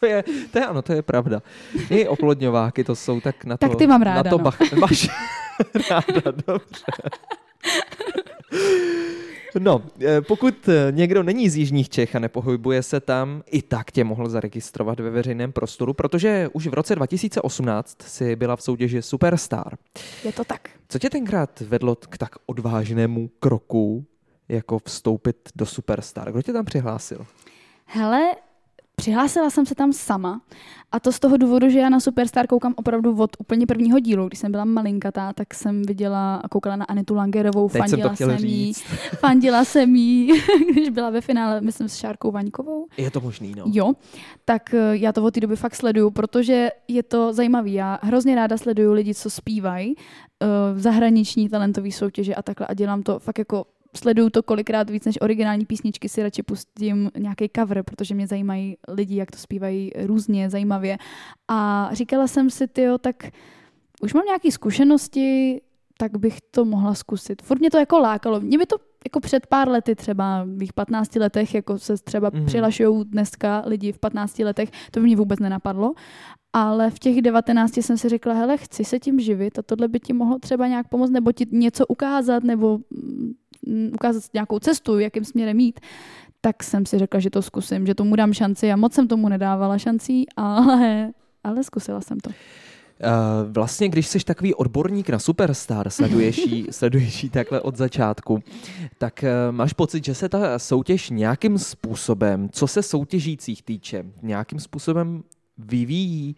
[0.00, 1.42] To je, to je ano, to je pravda.
[1.90, 3.68] I oplodňováky to jsou tak na to...
[3.68, 4.44] Tak ty mám ráda, Na to no.
[4.44, 5.08] bach, máš
[5.90, 6.84] ráda, dobře.
[9.58, 13.90] No, eh, pokud eh, někdo není z Jižních Čech a nepohybuje se tam, i tak
[13.90, 19.02] tě mohl zaregistrovat ve veřejném prostoru, protože už v roce 2018 si byla v soutěži
[19.02, 19.76] Superstar.
[20.24, 20.68] je to tak.
[20.88, 24.04] Co tě tenkrát vedlo k tak odvážnému kroku,
[24.48, 26.32] jako vstoupit do Superstar?
[26.32, 27.26] Kdo tě tam přihlásil?
[27.84, 28.34] Hele,
[28.96, 30.40] přihlásila jsem se tam sama
[30.94, 34.26] a to z toho důvodu, že já na Superstar koukám opravdu od úplně prvního dílu.
[34.26, 38.14] Když jsem byla malinkatá, tak jsem viděla a koukala na Anitu Langerovou, Teď jsem fandila
[38.14, 38.72] chtěl jsem jí,
[39.18, 40.32] fandila jsem jí,
[40.72, 42.86] když byla ve finále, myslím, s Šárkou Vaňkovou.
[42.96, 43.64] Je to možný, no.
[43.66, 43.92] Jo,
[44.44, 47.72] tak eh, já to od té doby fakt sleduju, protože je to zajímavý.
[47.72, 52.74] Já hrozně ráda sleduju lidi, co zpívají eh, v zahraniční talentové soutěže a takhle a
[52.74, 53.64] dělám to fakt jako
[53.96, 58.76] sleduju to kolikrát víc než originální písničky, si radši pustím nějaký cover, protože mě zajímají
[58.88, 60.98] lidi, jak to zpívají různě, zajímavě.
[61.48, 63.16] A říkala jsem si, tyjo, tak
[64.02, 65.60] už mám nějaké zkušenosti,
[65.98, 67.42] tak bych to mohla zkusit.
[67.42, 68.40] Furt mě to jako lákalo.
[68.40, 72.30] Mě by to jako před pár lety třeba, v mých 15 letech, jako se třeba
[72.34, 72.46] mm.
[72.46, 75.94] přihlašují dneska lidi v 15 letech, to by mě vůbec nenapadlo.
[76.52, 80.00] Ale v těch 19 jsem si řekla, hele, chci se tím živit a tohle by
[80.00, 83.32] ti mohlo třeba nějak pomoct, nebo ti něco ukázat, nebo mm,
[83.92, 85.80] ukázat nějakou cestu, jakým směrem jít.
[86.40, 89.28] Tak jsem si řekla, že to zkusím, že tomu dám šanci a moc jsem tomu
[89.28, 91.10] nedávala šancí, ale,
[91.44, 92.30] ale zkusila jsem to.
[92.30, 98.42] Uh, vlastně, když jsi takový odborník na Superstar, sleduješ jí, sleduješ jí takhle od začátku,
[98.98, 104.60] tak uh, máš pocit, že se ta soutěž nějakým způsobem, co se soutěžících týče, nějakým
[104.60, 105.22] způsobem
[105.58, 106.36] vyvíjí,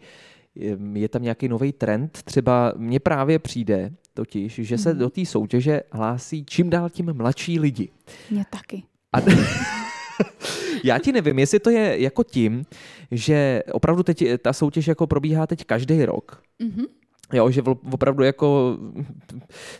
[0.93, 4.99] je tam nějaký nový trend, třeba mně právě přijde totiž, že se Mhm.
[4.99, 7.89] do té soutěže hlásí čím dál tím mladší lidi.
[8.31, 8.83] Mě taky.
[9.13, 9.17] A
[10.83, 12.65] já ti nevím, jestli to je jako tím,
[13.11, 16.41] že opravdu teď ta soutěž jako probíhá teď každý rok.
[16.59, 16.85] Mhm.
[17.33, 17.61] Jo, že
[17.91, 18.77] opravdu jako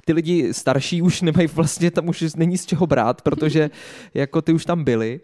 [0.06, 3.70] ty lidi starší už nemají vlastně, tam už není z čeho brát, protože
[4.14, 5.20] jako ty už tam byli.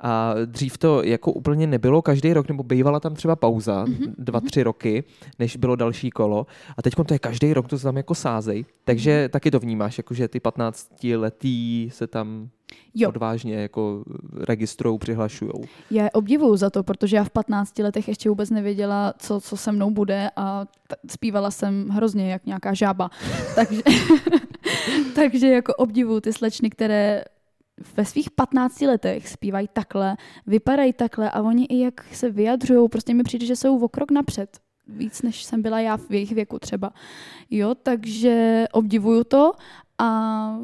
[0.00, 4.40] A dřív to jako úplně nebylo každý rok, nebo bývala tam třeba pauza, Mhm, dva,
[4.40, 5.04] tři roky,
[5.38, 6.46] než bylo další kolo.
[6.76, 9.30] A teď to je každý rok, to se tam jako sázej, takže Mhm.
[9.30, 12.48] taky to vnímáš, jako že ty 15 letý se tam
[12.94, 13.08] Jo.
[13.08, 14.04] odvážně jako
[14.36, 15.64] registrujou, přihlašujou.
[15.90, 19.56] Já je obdivuju za to, protože já v 15 letech ještě vůbec nevěděla, co, co
[19.56, 23.10] se mnou bude a t- zpívala jsem hrozně jak nějaká žába.
[23.54, 23.82] takže,
[25.14, 27.24] takže jako obdivuju ty slečny, které
[27.96, 33.14] ve svých 15 letech zpívají takhle, vypadají takhle a oni i jak se vyjadřují, prostě
[33.14, 34.58] mi přijde, že jsou o krok napřed.
[34.86, 36.92] Víc, než jsem byla já v jejich věku třeba.
[37.50, 39.52] Jo, takže obdivuju to
[39.98, 40.58] a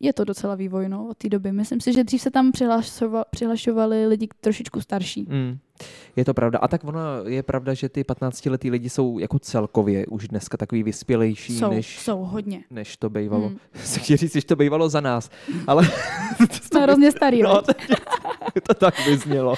[0.00, 1.52] je to docela vývoj no, od té doby.
[1.52, 5.26] Myslím si, že dřív se tam přihlašova, přihlašovali lidi trošičku starší.
[5.28, 5.58] Mm.
[6.16, 6.58] Je to pravda.
[6.58, 10.82] A tak ono je pravda, že ty 15-letý lidi jsou jako celkově už dneska takový
[10.82, 12.64] vyspělejší, Jsou, než, jsou hodně.
[12.70, 13.48] než to bývalo.
[13.48, 13.58] Hmm.
[13.84, 15.30] Se chci říct, že to bývalo za nás,
[15.66, 15.88] ale
[16.62, 17.42] Jsme hrozně starý.
[17.42, 17.62] no, No.
[17.62, 17.72] to,
[18.66, 19.54] to tak vyznělo.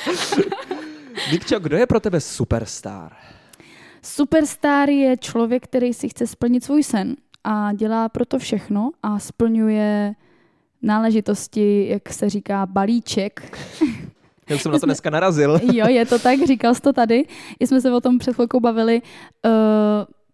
[1.32, 3.12] Nikčo, kdo je pro tebe superstar?
[4.02, 10.14] Superstar je člověk, který si chce splnit svůj sen a dělá proto všechno a splňuje
[10.82, 13.58] náležitosti, jak se říká, balíček.
[14.48, 15.60] Já jsem na to dneska narazil.
[15.72, 17.24] Jo, je to tak, říkal jsi to tady.
[17.60, 19.02] I jsme se o tom před chvilkou bavili.
[19.44, 19.52] Uh,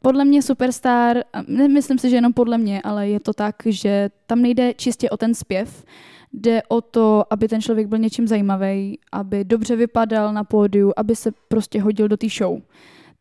[0.02, 4.42] podle mě Superstar, nemyslím si, že jenom podle mě, ale je to tak, že tam
[4.42, 5.84] nejde čistě o ten zpěv,
[6.32, 11.16] jde o to, aby ten člověk byl něčím zajímavý, aby dobře vypadal na pódiu, aby
[11.16, 12.60] se prostě hodil do té show.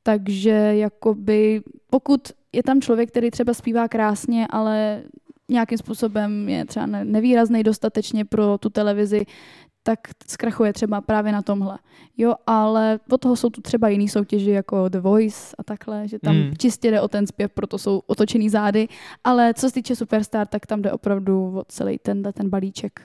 [0.03, 2.21] Takže jakoby, pokud
[2.53, 5.03] je tam člověk, který třeba zpívá krásně, ale
[5.51, 9.25] nějakým způsobem je třeba ne- nevýrazný dostatečně pro tu televizi,
[9.83, 11.77] tak zkrachuje třeba právě na tomhle.
[12.17, 16.19] Jo, ale od toho jsou tu třeba jiný soutěži jako The Voice a takhle, že
[16.19, 16.41] tam Mm.
[16.41, 16.53] mm.
[16.57, 18.87] čistě jde o ten zpěv, proto jsou otočený zády,
[19.23, 22.99] ale co se týče Superstar, tak tam jde opravdu o celý tenhle ten balíček.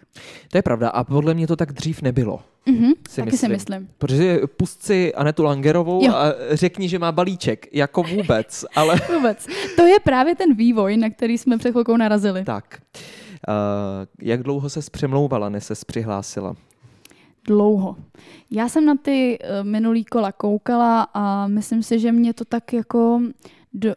[0.51, 2.41] To je pravda a podle mě to tak dřív nebylo.
[2.67, 3.49] Mhm, Si taky myslím.
[3.49, 3.89] si myslím.
[3.99, 6.15] Protože pust si Anetu Langerovou Jo.
[6.15, 7.67] a řekni, že má balíček.
[7.75, 9.47] Jako vůbec, ale Vůbec.
[9.77, 12.45] To je právě ten vývoj, na který jsme před chvilkou narazili.
[12.45, 12.83] tak.
[13.49, 13.55] Uh,
[14.23, 16.57] jak dlouho se přemlouvala, než se přihlásila?
[17.47, 17.97] Dlouho.
[18.51, 22.73] Já jsem na ty uh, minulý kola koukala a myslím si, že mě to tak
[22.73, 23.21] jako...
[23.73, 23.95] Do,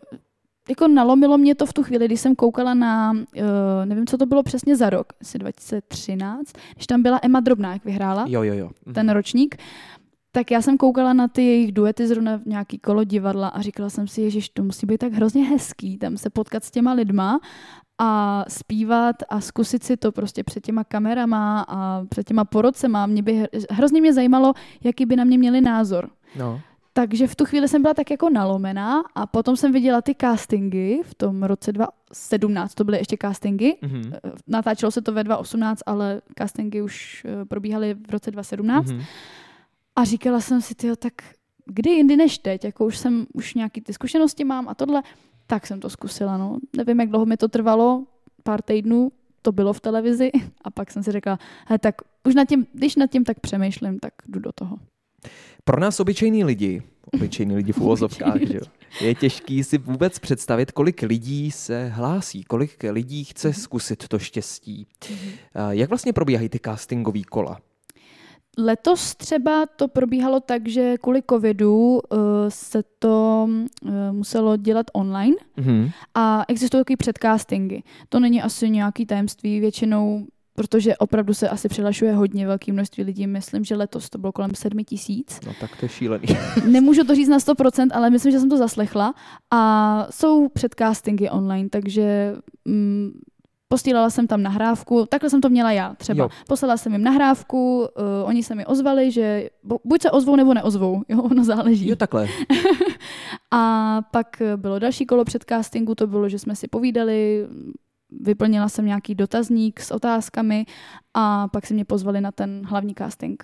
[0.69, 3.41] jako nalomilo mě to v tu chvíli, když jsem koukala na, uh,
[3.86, 6.43] nevím, co to bylo přesně za rok, asi 2013,
[6.76, 8.26] když tam byla Emma Drobná, jak vyhrála.
[8.28, 8.69] Jo, jo, jo.
[8.86, 8.93] Mhm.
[8.93, 9.58] ten ročník,
[10.32, 13.89] tak já jsem koukala na ty jejich duety zrovna v nějaký kolo divadla a říkala
[13.89, 17.39] jsem si, ježiš, to musí být tak hrozně hezký, tam se potkat s těma lidma
[18.02, 23.06] a zpívat a zkusit si to prostě před těma kamerama a před těma porocema.
[23.06, 26.10] Mě by, hr- hrozně mě zajímalo, jaký by na mě měli názor.
[26.39, 26.62] No.
[26.95, 31.01] Takže v tu chvíli jsem byla tak jako nalomená a potom jsem viděla ty castingy
[31.03, 33.77] v tom roce 2017, to byly ještě castingy.
[33.82, 34.13] Mhm.
[34.47, 38.91] Natáčelo se to ve 2018, ale castingy už eh, probíhaly v roce 2017.
[38.91, 39.01] Mhm.
[39.95, 41.13] A říkala jsem si, tyjo, tak
[41.65, 45.03] kdy jindy než teď, jako už jsem, už nějaký ty zkušenosti mám a tohle,
[45.47, 46.58] tak jsem to zkusila, no.
[46.77, 48.03] Nevím, jak dlouho mi to trvalo,
[48.43, 50.32] pár týdnů, to bylo v televizi
[50.63, 51.39] a pak jsem si řekla,
[51.79, 54.77] tak už nad tím, když nad tím tak přemýšlím, tak jdu do toho.
[55.65, 56.82] Pro nás obyčejní lidi,
[57.13, 58.62] obyčejní lidi v uvozovkách, že jo,
[59.02, 64.88] je těžký si vůbec představit, kolik lidí se hlásí, kolik lidí chce zkusit to štěstí.
[65.54, 67.60] A Jak vlastně probíhají ty castingové kola?
[68.58, 71.99] Letos třeba to probíhalo tak, že kvůli covidu uh,
[72.49, 75.89] se to uh, muselo dělat online Mhm.
[76.15, 77.78] a existují takový předcastingy.
[78.10, 83.27] To není asi nějaký tajemství, většinou protože opravdu se asi přihlašuje hodně velké množství lidí.
[83.27, 85.39] Myslím, že letos to bylo kolem sedmi tisíc.
[85.45, 86.25] No tak to je šílený.
[86.67, 89.13] Nemůžu to říct na 100%, ale myslím, že jsem to zaslechla.
[89.51, 92.35] A jsou předcastingy online, takže
[92.65, 93.11] mm,
[93.67, 96.23] posílala jsem tam nahrávku, takhle jsem to měla já třeba.
[96.23, 96.29] Jo.
[96.47, 97.87] Poslala jsem jim nahrávku, uh,
[98.23, 101.89] oni se mi ozvali, že bu- buď se ozvou nebo neozvou, jo, ono záleží.
[101.89, 102.27] Jo, takhle.
[103.51, 107.47] A pak bylo další kolo předcastingu, to bylo, že jsme si povídali,
[108.21, 110.65] vyplnila jsem nějaký dotazník s otázkami
[111.13, 113.43] a pak si mě pozvali na ten hlavní casting.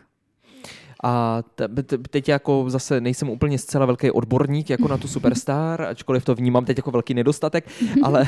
[1.04, 5.82] A te- te- teď jako zase nejsem úplně zcela velký odborník jako na tu Superstar,
[5.82, 7.68] ačkoliv to vnímám teď jako velký nedostatek,
[8.04, 8.28] ale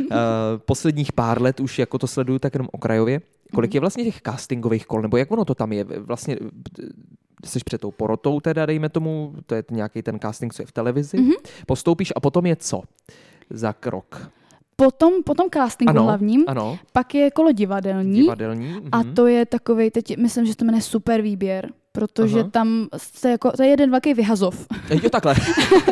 [0.00, 0.06] uh,
[0.66, 3.20] posledních pár let už jako to sleduju tak jenom okrajově.
[3.54, 5.84] Kolik je vlastně těch castingových kol, nebo jak ono to tam je?
[5.84, 6.36] Vlastně
[7.44, 10.72] jsi před tou porotou teda, dejme tomu, to je nějaký ten casting, co je v
[10.72, 11.32] televizi, Mhm.
[11.66, 12.82] postoupíš a potom je co
[13.50, 14.30] za krok?
[14.76, 18.80] Potom, potom castingu Ano, hlavním, Ano, pak je kolo divadelní divadelní.
[18.92, 19.14] a mhm.
[19.14, 22.50] to je takový, teď myslím, že to jmenuje super výběr, protože Aha.
[22.50, 24.66] tam se jako, to je jeden velký vyhazov,
[25.02, 25.34] Jo, takhle.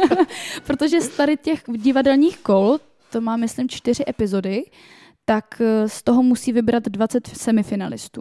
[0.67, 2.79] protože z tady těch divadelních kol,
[3.11, 4.65] to má myslím čtyři epizody,
[5.25, 8.21] tak eh, z toho musí vybrat 20 semifinalistů.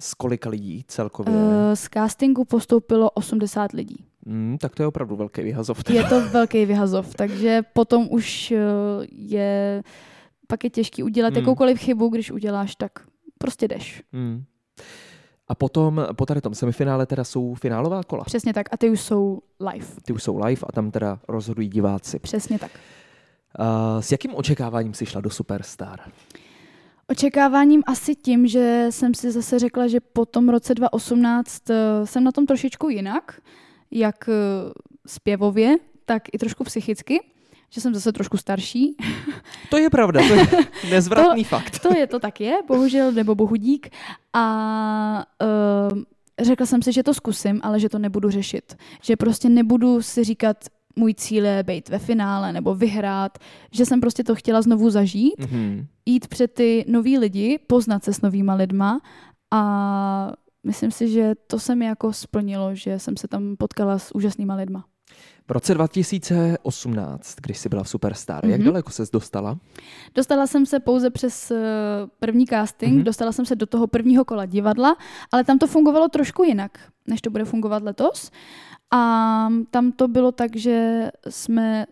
[0.00, 1.34] Z kolika lidí celkově?
[1.36, 4.04] Eh, Z castingu postoupilo 80 lidí.
[4.26, 5.82] Hmm, tak to je opravdu velký vyhazov.
[5.90, 8.58] Je to velký vyhazov, takže potom už eh,
[9.12, 9.82] je,
[10.46, 11.42] pak je těžký udělat Hmm.
[11.42, 12.92] jakoukoliv chybu, když uděláš, tak
[13.38, 14.02] prostě jdeš.
[14.12, 14.44] Hmm.
[15.48, 18.24] A potom, po tady tom semifinále teda jsou finálová kola.
[18.24, 18.66] Přesně tak.
[18.72, 19.40] A ty už jsou
[19.72, 19.86] live.
[20.04, 22.18] Ty už jsou live a tam teda rozhodují diváci.
[22.18, 22.70] Přesně tak.
[23.58, 26.00] Uh, s jakým očekáváním jsi šla do Superstar?
[27.08, 32.24] Očekáváním asi tím, že jsem si zase řekla, že po tom roce 2018 eh, jsem
[32.24, 33.40] na tom trošičku jinak,
[33.92, 34.32] jak eh,
[35.06, 35.74] zpěvově,
[36.04, 37.20] tak i trošku psychicky,
[37.70, 38.96] že jsem zase trošku starší.
[39.70, 40.46] To je pravda, to je
[40.90, 41.78] nezvratný fakt.
[41.78, 43.88] To je, to tak je, bohužel, nebo bohudík.
[44.32, 45.24] A
[45.92, 45.98] uh,
[46.40, 48.76] řekla jsem si, že to zkusím, ale že to nebudu řešit.
[49.02, 50.56] Že prostě nebudu si říkat,
[50.96, 53.38] můj cíl je být ve finále nebo vyhrát,
[53.72, 55.86] že jsem prostě to chtěla znovu zažít, Mhm.
[56.06, 59.00] jít před ty nový lidi, poznat se s novýma lidma
[59.50, 60.32] a
[60.64, 64.54] myslím si, že to se mi jako splnilo, že jsem se tam potkala s úžasnýma
[64.54, 64.84] lidma.
[65.48, 68.50] V roce 2018, když jsi byla v Superstar, mm-hmm.
[68.50, 68.66] jak Mhm.
[68.66, 69.58] daleko ses dostala?
[70.14, 71.56] Dostala jsem se pouze přes eh,
[72.18, 73.00] první casting, Mhm.
[73.00, 73.04] mm-hmm.
[73.04, 74.96] dostala jsem se do toho prvního kola divadla,
[75.32, 78.30] ale tam to fungovalo trošku jinak, než to bude fungovat letos.
[78.90, 81.86] A tam to bylo tak, že jsme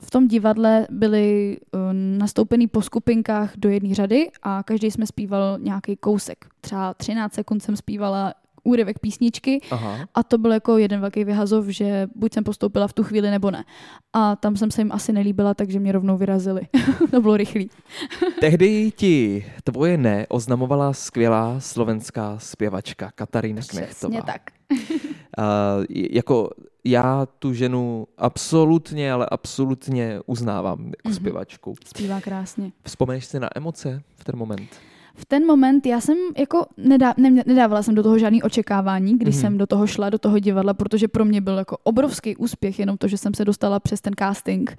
[0.00, 5.58] v tom divadle byli eh, nastoupený po skupinkách do jedné řady a každý jsme zpíval
[5.58, 6.46] nějaký kousek.
[6.60, 9.98] Třeba 13 sekund jsem zpívala úryvek písničky Aha.
[10.14, 13.50] a to byl jako jeden velký vyhazov, že buď jsem postoupila v tu chvíli nebo
[13.50, 13.64] ne.
[14.12, 16.60] A tam jsem se jim asi nelíbila, takže mě rovnou vyrazili.
[17.10, 17.70] to bylo rychlý.
[18.40, 24.10] Tehdy ti tvoje ne oznamovala skvělá slovenská zpěvačka Katarína Knechtová.
[24.10, 24.42] Přesně tak.
[25.38, 26.50] Uh, jako
[26.84, 31.12] já tu ženu absolutně, ale absolutně uznávám jako Mhm.
[31.12, 31.16] mm-hmm.
[31.16, 31.74] zpěvačku.
[31.86, 32.72] Zpívá krásně.
[32.84, 34.68] Vzpomeneš si na emoce v ten moment?
[35.14, 39.34] V ten moment já jsem jako nedá, ne, nedávala jsem do toho žádný očekávání, když
[39.34, 39.38] Mhm.
[39.44, 39.46] mm-hmm.
[39.46, 42.96] jsem do toho šla, do toho divadla, protože pro mě byl jako obrovský úspěch jenom
[42.98, 44.76] to, že jsem se dostala přes ten casting.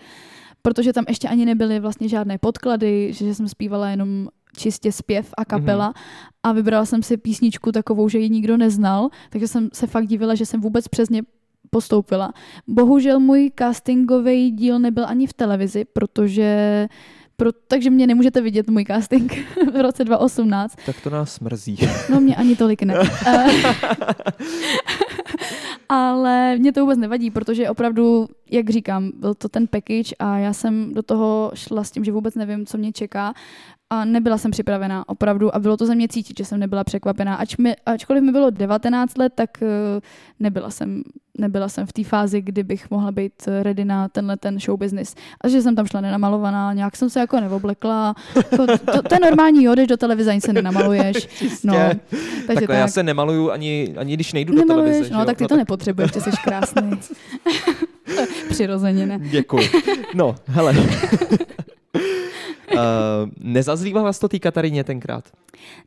[0.61, 5.45] Protože tam ještě ani nebyly vlastně žádné podklady, že jsem zpívala jenom čistě zpěv a
[5.45, 5.93] kapela Mhm.
[5.93, 6.39] mm-hmm.
[6.43, 10.35] a vybrala jsem si písničku takovou, že ji nikdo neznal, takže jsem se fakt divila,
[10.35, 11.21] že jsem vůbec přes ně
[11.71, 12.34] postoupila.
[12.67, 16.88] Bohužel můj castingový díl nebyl ani v televizi, protože
[17.36, 19.34] pro, takže mě nemůžete vidět můj casting
[19.73, 20.75] v roce 2018.
[20.86, 21.77] Tak to nás mrzí.
[22.10, 22.95] No mě ani tolik ne.
[25.89, 30.53] Ale mě to vůbec nevadí, protože opravdu, jak říkám, byl to ten package a já
[30.53, 33.34] jsem do toho šla s tím, že vůbec nevím, co mě čeká
[33.89, 37.36] a nebyla jsem připravená opravdu a bylo to ze mě cítit, že jsem nebyla překvapená.
[37.36, 39.67] Ač mi, ačkoliv mi bylo 19 let, tak eh,
[40.39, 41.03] nebyla jsem,
[41.41, 45.15] nebyla jsem v té fázi, kdy bych mohla být ready na tenhle ten show business.
[45.41, 48.15] A že jsem tam šla nenamalovaná, nějak jsem se jako neoblekla.
[48.36, 51.27] Jako, to, to, je normální, jo, jdeš do televize, ani se nenamaluješ.
[51.63, 51.99] No, takže
[52.47, 52.77] Takhle tak.
[52.77, 55.13] já se nemaluju ani, ani když nejdu do Nemaluješ, televize.
[55.13, 55.25] no, jo?
[55.25, 56.91] tak ty to nepotřebuješ, ty jsi krásný.
[58.49, 59.19] Přirozeně ne.
[59.21, 59.69] Děkuji.
[60.13, 60.75] No, hele.
[62.73, 62.77] Uh,
[63.39, 65.23] nezazlívala jsi to té Kataríně tenkrát?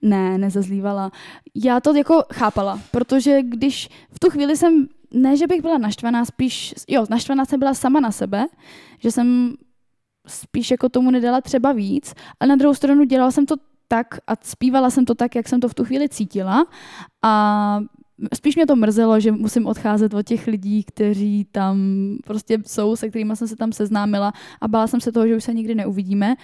[0.02, 1.10] Ne, nezazlívala.
[1.54, 6.24] Já to jako chápala, protože když v tu chvíli jsem, ne, že bych byla naštvaná,
[6.24, 8.46] spíš, jo, naštvaná jsem byla sama na sebe,
[8.98, 9.54] že jsem
[10.26, 13.56] spíš jako tomu nedala třeba víc, ale na druhou stranu dělala jsem to
[13.88, 16.66] tak a zpívala jsem to tak, jak jsem to v tu chvíli cítila
[17.22, 17.80] a
[18.34, 21.78] spíš mě to mrzelo, že musím odcházet od těch lidí, kteří tam
[22.24, 25.44] prostě jsou, se kterými jsem se tam seznámila a bála jsem se toho, že už
[25.44, 26.34] se nikdy neuvidíme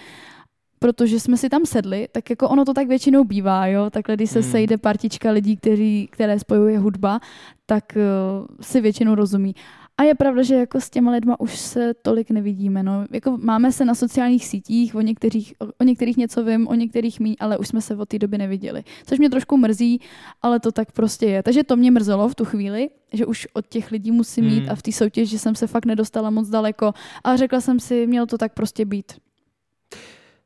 [0.83, 4.29] protože jsme si tam sedli, tak jako ono to tak většinou bývá, jo, takhle když
[4.29, 4.51] se Hmm.
[4.51, 7.19] sejde partička lidí, kteří, které spojuje hudba,
[7.65, 9.55] tak uh, si většinou rozumí.
[9.97, 12.83] A je pravda, že jako s těma lidma už se tolik nevidíme.
[12.83, 13.05] No.
[13.11, 17.35] Jako máme se na sociálních sítích, o některých, o, některých něco vím, o některých míň,
[17.39, 18.83] ale už jsme se od té doby neviděli.
[19.05, 20.01] Což mě trošku mrzí,
[20.41, 21.43] ale to tak prostě je.
[21.43, 24.75] Takže to mě mrzelo v tu chvíli, že už od těch lidí musím mít a
[24.75, 26.93] v té soutěži jsem se fakt nedostala moc daleko.
[27.23, 29.11] A řekla jsem si, mělo to tak prostě být.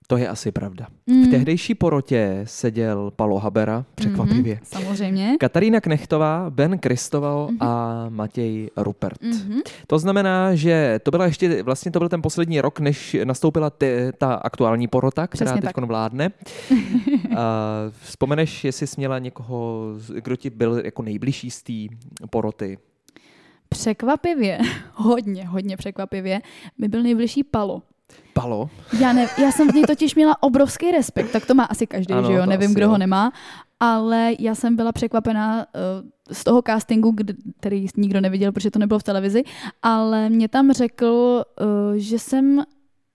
[0.08, 0.88] To je asi pravda.
[1.08, 1.32] V Mm.
[1.32, 4.54] tehdejší porotě seděl Palo Habera, překvapivě.
[4.56, 5.36] Mhm, samozřejmě.
[5.40, 7.58] Katarína Knechtová, Ben Kristoval Mhm.
[7.64, 9.22] a Matěj Rupert.
[9.22, 9.60] Mhm.
[9.88, 14.12] To znamená, že to byla ještě, vlastně to byl ten poslední rok, než nastoupila ty,
[14.18, 16.32] ta aktuální porota, která teď vládne.
[17.38, 17.66] A
[18.02, 19.84] vzpomeneš, jestli jsi měla někoho,
[20.20, 21.74] kdo ti byl jako nejbližší z té
[22.30, 22.78] poroty?
[23.70, 24.60] Překvapivě,
[24.94, 26.42] hodně, hodně překvapivě,
[26.78, 27.82] mi byl nejbližší Palo.
[28.34, 28.70] Palo?
[29.00, 32.14] Já, ne, já jsem v něj totiž měla obrovský respekt, tak to má asi každý,
[32.14, 32.90] Ano, že jo, nevím, kdo jo.
[32.90, 33.32] ho nemá,
[33.80, 38.80] ale já jsem byla překvapená uh, z toho castingu, kdy, který nikdo neviděl, protože to
[38.80, 39.44] nebylo v televizi,
[39.82, 42.64] ale mě tam řekl, uh, že jsem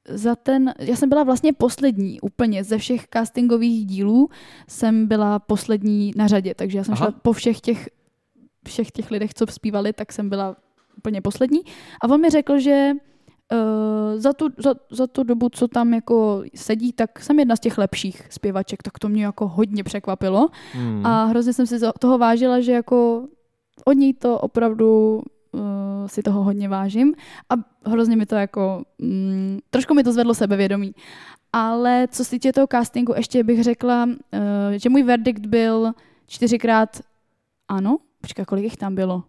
[0.08, 4.28] za ten, já jsem byla vlastně poslední úplně ze všech castingových dílů
[4.68, 7.06] jsem byla poslední na řadě, takže já jsem Aha.
[7.06, 7.88] šla po všech těch,
[8.68, 10.56] všech těch lidech, co zpívali, tak jsem byla
[10.96, 11.60] úplně poslední.
[12.02, 12.92] A on mi řekl, že
[13.52, 17.60] Uh, za, tu, za, za tu dobu, co tam jako sedí, tak jsem jedna z
[17.60, 20.48] těch lepších zpěvaček, tak to mě jako hodně překvapilo.
[20.72, 21.06] Hmm.
[21.06, 23.28] A hrozně jsem si toho vážila, že jako
[23.84, 25.22] od ní to opravdu
[25.52, 25.60] uh,
[26.06, 27.14] si toho hodně vážím
[27.50, 27.54] a
[27.90, 30.94] hrozně mi to jako, mm, trošku mi to zvedlo sebevědomí.
[31.52, 34.10] Ale co se týče toho castingu, ještě bych řekla, uh,
[34.76, 35.92] že můj verdikt byl
[36.26, 37.00] čtyřikrát
[37.68, 37.98] ano.
[38.20, 39.22] Počkej, kolik jich tam bylo?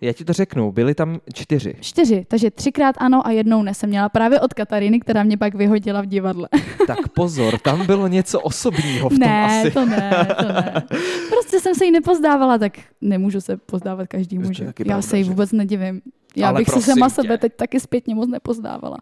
[0.00, 1.74] Já ti to řeknu, byli tam čtyři.
[1.80, 5.54] Čtyři, takže třikrát ano a jednou ne jsem měla právě od Katariny, která mě pak
[5.54, 6.48] vyhodila v divadle.
[6.86, 9.70] Tak pozor, tam bylo něco osobního v tom ne, asi.
[9.70, 10.82] to ne, to ne.
[11.30, 14.64] Prostě jsem se jí nepozdávala, tak nemůžu se pozdávat každému, že?
[14.64, 15.30] Já pravda, se jí že?
[15.30, 16.00] vůbec nedivím.
[16.36, 17.14] Já Ale bych se sama tě.
[17.14, 18.96] sebe teď taky zpětně moc nepozdávala.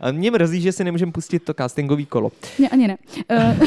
[0.00, 2.32] A mě mrzí, že si nemůžeme pustit to castingový kolo.
[2.58, 2.96] Ne, ani ne.
[3.30, 3.58] Eh,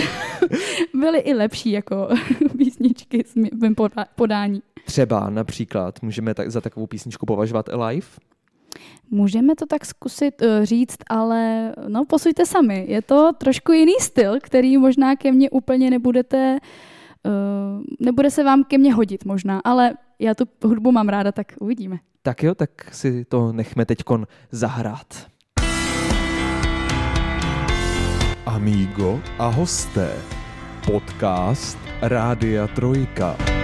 [0.93, 2.10] Byly i lepší jako
[2.58, 3.76] písničky s mý- mým
[4.16, 4.62] podání.
[4.86, 8.07] Třeba například můžeme tak, za takovou písničku považovat Alive.
[9.11, 12.86] Můžeme to tak zkusit uh, říct, ale no posuďte sami.
[12.88, 16.57] Je to trošku jiný styl, který možná ke mně úplně nebudete,
[17.25, 21.53] uh, nebude se vám ke mně hodit možná, ale já tu hudbu mám ráda, tak
[21.59, 21.97] uvidíme.
[22.21, 25.27] Tak jo, tak si to nechme teďkon zahrát.
[28.45, 30.15] Amigo a hosté.
[30.86, 33.55] Podcast Rádia Trojka.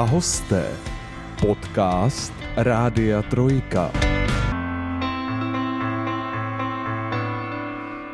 [0.00, 0.64] A hosté.
[1.40, 3.92] Podcast Rádia Trojka.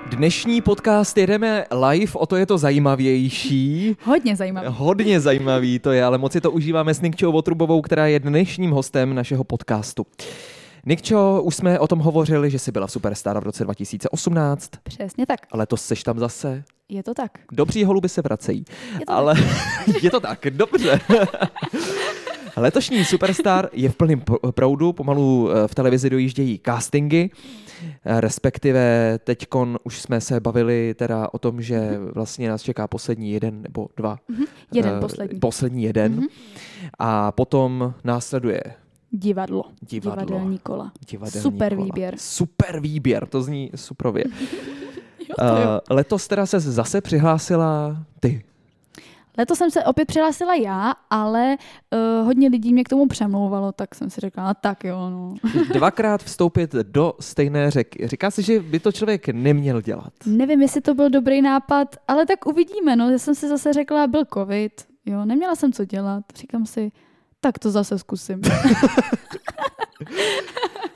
[0.06, 3.96] Dnešní podcast jedeme live, o to je to zajímavější.
[4.04, 4.68] Hodně zajímavé.
[4.68, 8.70] Hodně zajímavý to je, ale moc si to užíváme s Nikčou Votrubovou, která je dnešním
[8.70, 10.06] hostem našeho podcastu.
[10.86, 15.26] Nikčo, už jsme o tom hovořili, že jsi byla v Superstar v roce 2018, Přesně
[15.26, 15.40] tak.
[15.52, 16.64] a letos seš tam zase.
[16.88, 17.30] Je to tak.
[17.52, 18.64] Dobří holuby se vracejí.
[19.00, 19.34] Je to Ale
[20.02, 21.00] je to tak, dobře.
[22.56, 27.28] Letošní Superstar je v plném proudu, pomalu eh, v televizi dojíždějí castingy,
[28.04, 33.62] respektive teďkon už jsme se bavili teda o tom, že vlastně nás čeká poslední jeden
[33.62, 34.18] nebo dva.
[34.74, 35.40] Jeden eh, poslední.
[35.40, 36.12] Poslední jeden.
[36.14, 36.26] Mhm.
[36.98, 38.62] A potom následuje
[39.10, 39.64] Divadlo.
[39.80, 40.24] Divadlo.
[40.24, 40.92] Divadelní kola.
[41.10, 41.84] divadelní Super kola.
[41.84, 42.14] výběr.
[42.18, 44.24] Super výběr, to zní suprově.
[45.28, 45.34] Jo.
[45.40, 48.44] Uh, letos teda se zase přihlásila ty.
[49.38, 51.56] Letos jsem se opět přihlásila já, ale
[51.92, 55.34] uh, hodně lidí mě k tomu přemlouvalo, tak jsem si řekla, tak jo, no.
[55.72, 58.08] Dvakrát vstoupit do stejné řeky.
[58.08, 60.12] Říká se, že by to člověk neměl dělat.
[60.26, 63.10] Nevím, jestli to byl dobrý nápad, ale tak uvidíme, no.
[63.10, 64.72] Já jsem si zase řekla, byl covid,
[65.06, 66.24] jo, neměla jsem co dělat.
[66.36, 66.92] Říkám si,
[67.40, 68.40] tak to zase zkusím.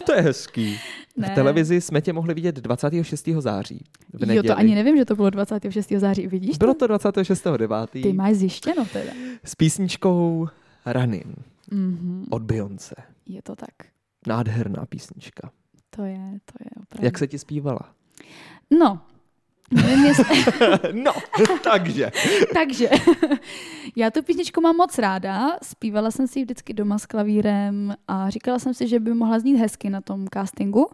[0.07, 0.79] To je hezký.
[1.17, 1.29] Ne.
[1.29, 3.29] V televizi jsme tě mohli vidět 26.
[3.39, 3.85] září.
[4.13, 5.93] V Jo, to ani nevím, že to bylo 26.
[5.97, 6.89] září, vidíš Bylo to?
[6.89, 7.87] to 26.9.
[8.03, 9.13] Ty máš zjištěno teda.
[9.45, 10.49] s písničkou
[10.87, 11.35] Ranin
[11.71, 12.95] Mhm, od Beyoncé.
[13.27, 13.69] je to tak.
[14.27, 15.51] Nádherná písnička.
[15.91, 17.05] To je, to je opravdu.
[17.05, 17.81] Jak se ti zpívala?
[18.81, 19.01] No,
[19.71, 20.25] nevím, jestli...
[20.93, 21.13] no,
[21.65, 22.11] takže.
[22.55, 22.91] Takže
[23.97, 28.31] já tu písničku mám moc ráda, zpívala jsem si ji vždycky doma s klavírem a
[28.31, 30.91] říkala jsem si, že by mohla znít hezky na tom castingu,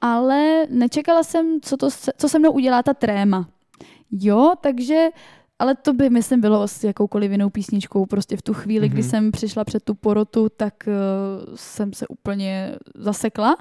[0.00, 3.48] ale nečekala jsem, co, to, se- co se mnou udělá ta tréma.
[4.10, 5.08] Jo, takže,
[5.62, 8.06] ale to by, myslím, bylo s jakoukoliv jinou písničkou.
[8.06, 8.92] Prostě v tu chvíli, mm-hmm.
[8.92, 9.10] kdy Mhm.
[9.10, 13.56] jsem přišla před tu porotu, tak uh, jsem se úplně zasekla.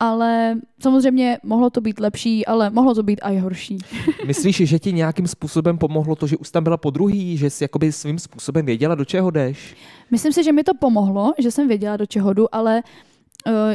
[0.00, 3.78] Ale samozřejmě mohlo to být lepší, ale mohlo to být i horší.
[4.26, 7.64] Myslíš, že ti nějakým způsobem pomohlo to, že už tam byla po druhý, že jsi
[7.64, 9.76] jakoby svým způsobem věděla, do čeho jdeš?
[10.10, 12.82] Myslím si, že mi to pomohlo, že jsem věděla, do čeho jdu, ale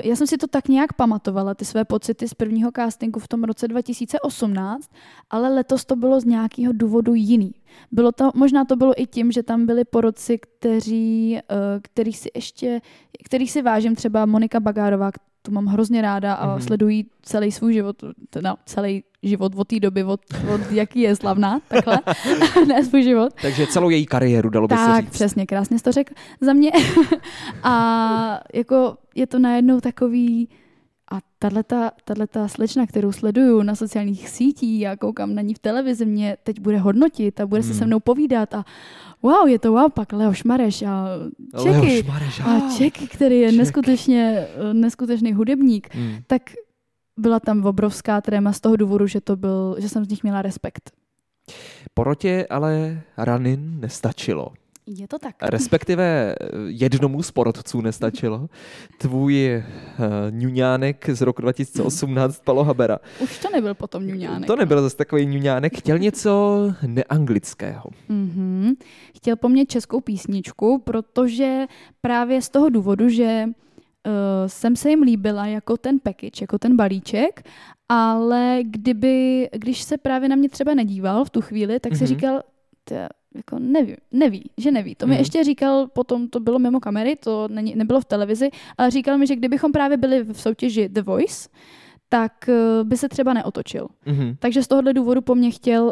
[0.03, 3.43] já jsem si to tak nějak pamatovala, ty své pocity z prvního castingu v tom
[3.43, 4.89] roce 2018,
[5.29, 7.51] ale letos to bylo z nějakého důvodu jiný.
[7.91, 12.29] Bylo to, možná to bylo i tím, že tam byli poroci, kteří, uh, kterých si
[12.35, 12.81] ještě,
[13.25, 15.11] kterých si vážím, třeba Monika Bagárová,
[15.41, 16.55] tu mám hrozně ráda a Mhm.
[16.55, 16.65] mm-hmm.
[16.65, 20.21] sledují celý svůj život, teda celý život od té doby, od,
[20.55, 21.99] od jaký je slavná, takhle,
[22.67, 23.33] ne svůj život.
[23.41, 25.13] Takže celou její kariéru, dalo by se Tak, říct.
[25.13, 26.71] přesně, krásně jsi to řekl za mě.
[27.63, 30.49] a jako je to najednou takový,
[31.11, 36.05] a tahle ta slečna, kterou sleduju na sociálních sítích a koukám na ní v televizi,
[36.05, 37.77] mě teď bude hodnotit a bude se Hmm.
[37.79, 38.65] se mnou povídat a
[39.21, 41.05] wow, je to wow, pak Leoš Mareš a
[41.53, 42.07] Leoš Čeky.
[42.07, 43.57] Mareš, A Čeky, který je Čeky.
[43.57, 46.15] neskutečně, neskutečný hudebník, Hmm.
[46.27, 46.41] tak
[47.17, 50.41] byla tam obrovská tréma z toho důvodu, že, to byl, že jsem z nich měla
[50.41, 50.91] respekt.
[51.93, 54.53] Porotě ale Ranin nestačilo.
[54.87, 55.35] Je to tak.
[55.41, 58.49] Respektive eh, jednomu z porodců nestačilo.
[58.97, 59.63] Tvůj
[59.99, 62.99] uh, ňuňánek z roku 2018, Palo Habera.
[63.19, 64.47] Už to nebyl potom ňuňánek.
[64.47, 67.89] To nebyl zase takový ňuňánek, chtěl něco neanglického.
[68.09, 68.75] Mm-hmm.
[69.15, 71.65] Chtěl po mně českou písničku, protože
[72.01, 73.45] právě z toho důvodu, že
[74.07, 74.11] uh,
[74.47, 77.43] jsem se jim líbila jako ten package, jako ten balíček,
[77.89, 81.97] ale kdyby, když se právě na mě třeba nedíval v tu chvíli, tak mm-hmm.
[81.97, 82.07] si Mhm.
[82.07, 82.41] říkal,
[82.83, 84.95] "Tja, jako neví, neví, že neví.
[84.95, 85.19] To mi Mhm.
[85.19, 89.27] ještě říkal, potom to bylo mimo kamery, to není, nebylo v televizi, ale říkal mi,
[89.27, 91.49] že kdybychom právě byli v soutěži The Voice,
[92.09, 93.87] tak uh, by se třeba neotočil.
[94.05, 94.35] Mhm.
[94.39, 95.91] Takže z tohohle důvodu po mně chtěl uh,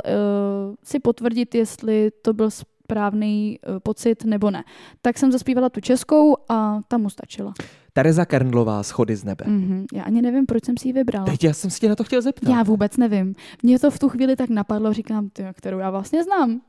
[0.84, 4.64] si potvrdit, jestli to byl správný uh, pocit nebo ne.
[5.02, 7.54] Tak jsem zaspívala tu českou a ta mu stačila.
[8.00, 9.46] Tereza Kernlová, Schody z nebe.
[9.46, 9.86] Mm-hmm.
[9.94, 11.26] Já ani nevím, proč jsem si ji vybrala.
[11.26, 12.50] Teď já jsem si tě na to chtěl zeptat.
[12.50, 13.36] Já vůbec nevím.
[13.64, 16.62] Mně to v tu chvíli tak napadlo, říkám, ty, kterou já vlastně znám.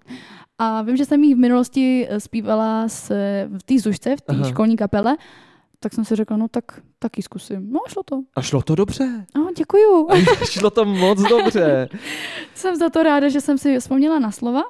[0.59, 3.09] A vím, že jsem ji v minulosti eh, zpívala s,
[3.59, 5.17] v té zušce, v té školní kapele,
[5.81, 6.65] tak jsem si řekla, no tak
[6.99, 7.73] taky zkusím.
[7.73, 8.23] No a šlo to.
[8.37, 9.27] A šlo to dobře.
[9.37, 10.09] No, děkuju.
[10.51, 11.89] šlo to moc dobře.
[12.55, 14.63] jsem za to ráda, že jsem si vzpomněla na slova,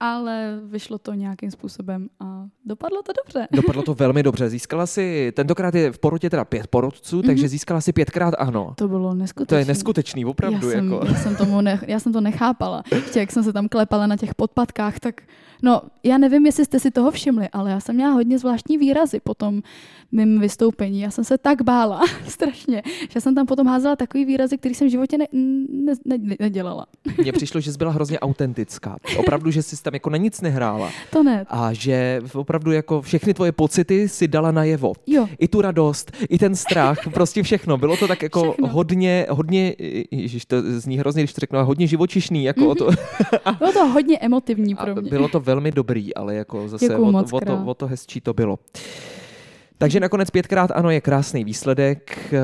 [0.00, 3.48] ale vyšlo to nějakým způsobem a dopadlo to dobře.
[3.56, 4.48] Dopadlo to velmi dobře.
[4.48, 7.26] Získala si, tentokrát je v porotě teda pět porodců, mm-hmm.
[7.26, 8.74] takže získala si pětkrát ano.
[8.76, 9.46] To bylo neskutečné.
[9.46, 10.70] To je neskutečný, opravdu.
[10.70, 11.06] já jsem, jako.
[11.06, 12.82] já, jsem tomu ne, já jsem to nechápala.
[12.94, 15.22] Ještě jak jsem se tam klepala na těch podpadkách, tak
[15.62, 19.20] no, já nevím, jestli jste si toho všimli, ale já jsem měla hodně zvláštní výrazy
[19.20, 19.62] po tom
[20.12, 21.00] mým vystoupení.
[21.00, 24.88] Já jsem se tak bála, strašně, že jsem tam potom házela takový výrazy, který jsem
[24.88, 26.86] v životě ne, ne, ne, nedělala.
[27.18, 28.96] Mně přišlo, že jsi byla hrozně autentická.
[29.18, 30.90] Opravdu, že jsi tam jako na nic nehrála.
[31.10, 31.46] To ne.
[31.48, 34.92] A že opravdu jako všechny tvoje pocity si dala najevo.
[35.06, 37.76] Jo, I tu radost, i ten strach, prostě všechno.
[37.78, 38.68] Bylo to tak jako Všechno.
[38.68, 39.74] hodně, hodně,
[40.10, 42.44] ježiš, to zní hrozně, když to řeknu, hodně živočišný.
[42.44, 42.76] Jako mm-hmm.
[42.76, 42.90] to,
[43.58, 45.10] bylo to hodně emotivní pro mě.
[45.10, 48.20] bylo to velmi dobrý, ale jako zase Děkuju o, moc o, to, o to hezčí
[48.20, 48.58] to bylo.
[49.78, 52.40] Takže nakonec pětkrát ano je krásný výsledek, eh,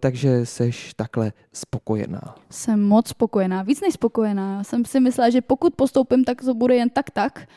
[0.00, 2.34] takže seš takhle spokojená.
[2.50, 4.56] Jsem moc spokojená, víc než spokojená.
[4.56, 7.48] Já jsem si myslela, že pokud postoupím, tak to bude jen tak tak,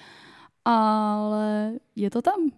[0.66, 2.50] ale je to tam.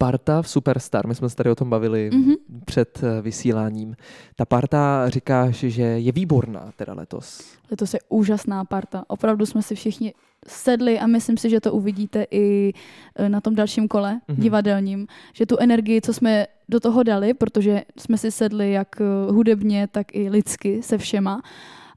[0.00, 2.34] Parta v Superstar, my jsme se tady o tom bavili Mhm.
[2.64, 3.96] před eh, vysíláním.
[4.36, 7.42] Ta parta říkáš, že je výborná teda letos.
[7.70, 9.04] Letos je úžasná parta.
[9.08, 10.14] Opravdu jsme si všichni
[10.48, 12.72] sedli a myslím si, že to uvidíte i
[13.16, 14.20] e, na tom dalším kole Mhm.
[14.28, 14.42] mm-hmm.
[14.42, 19.04] divadelním, že tu energii, co jsme do toho dali, protože jsme si sedli jak e,
[19.32, 21.42] hudebně, tak i lidsky se všema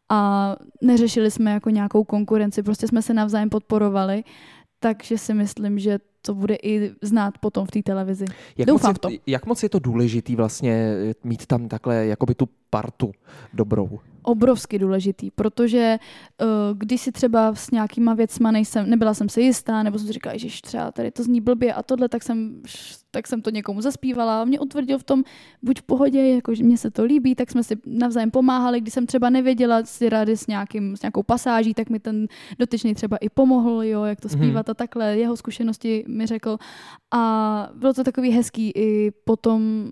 [0.10, 4.24] a neřešili jsme jako nějakou konkurenci, prostě jsme se navzájem podporovali,
[4.80, 8.26] takže si myslím, že to bude i znát potom v té televizi.
[8.58, 9.10] Jak Doufám moc, v to.
[9.10, 10.72] je, jak moc je to důležitý vlastně
[11.10, 13.12] eh, mít tam takhle jakoby tu partu
[13.54, 14.00] dobrou?
[14.26, 15.98] obrovsky důležitý, protože
[16.42, 16.48] uh,
[16.78, 20.38] když si třeba s nějakýma věcma nejsem, nebyla jsem si jistá, nebo jsem si říkala,
[20.38, 22.62] že třeba tady to zní blbě a tohle, tak jsem,
[23.12, 25.24] tak jsem to někomu zaspívala a mě utvrdil v tom,
[25.62, 28.94] buď v pohodě, jako že mně se to líbí, tak jsme si navzájem pomáhali, když
[28.94, 32.28] jsem třeba nevěděla si rady s, nějakým, s nějakou pasáží, tak mi ten
[32.60, 34.38] dotyčný třeba i pomohl, jo, jak to Mhm.
[34.38, 36.58] zpívat a takhle, jeho zkušenosti mi řekl.
[37.12, 39.92] A bylo to takový hezký i potom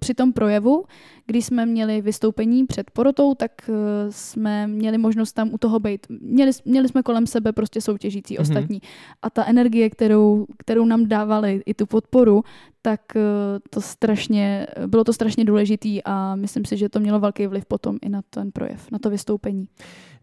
[0.00, 0.84] při tom projevu,
[1.26, 3.74] když jsme měli vystoupení před porotou, tak uh,
[4.10, 6.06] jsme měli možnost tam u toho být.
[6.20, 8.44] Měli, měli jsme kolem sebe prostě soutěžící Mhm.
[8.44, 8.50] mm-hmm.
[8.50, 8.82] ostatní.
[9.22, 12.44] A ta energie, kterou, kterou nám dávali, i tu podporu,
[12.82, 13.22] tak uh,
[13.70, 17.98] to strašně, bylo to strašně důležitý a myslím si, že to mělo velký vliv potom
[18.02, 19.68] i na ten projev, na to vystoupení.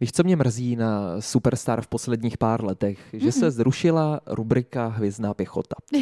[0.02, 3.00] Víš, co mě mrzí na Superstar v posledních pár letech?
[3.14, 5.76] Že se zrušila rubrika Hvězdná pěchota.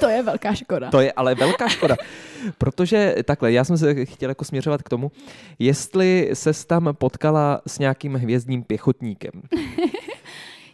[0.00, 0.90] To je velká škoda.
[0.90, 1.96] To je ale velká škoda,
[2.58, 3.94] protože takhle, já jsem se
[4.30, 5.10] chtěl jako směřovat k tomu,
[5.58, 9.32] jestli ses tam potkala s nějakým hvězdním pěchotníkem.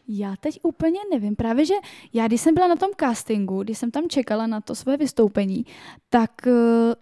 [0.09, 1.37] Já teď úplně nevím.
[1.37, 1.75] Právě, že
[2.13, 5.67] já, když jsem byla na tom castingu, když jsem tam čekala na to své vystoupení,
[6.11, 6.53] tak uh,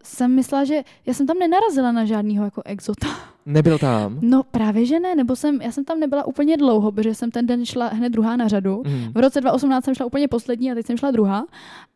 [0.03, 3.07] jsem myslela, že já jsem tam nenarazila na žádného jako exota.
[3.47, 4.19] Nebyl tam?
[4.23, 7.47] No právě, že ne, nebo jsem, já jsem tam nebyla úplně dlouho, protože jsem ten
[7.47, 8.83] den šla hned druhá na řadu.
[8.87, 9.13] Mm.
[9.13, 11.45] V roce 2018 jsem šla úplně poslední a teď jsem šla druhá.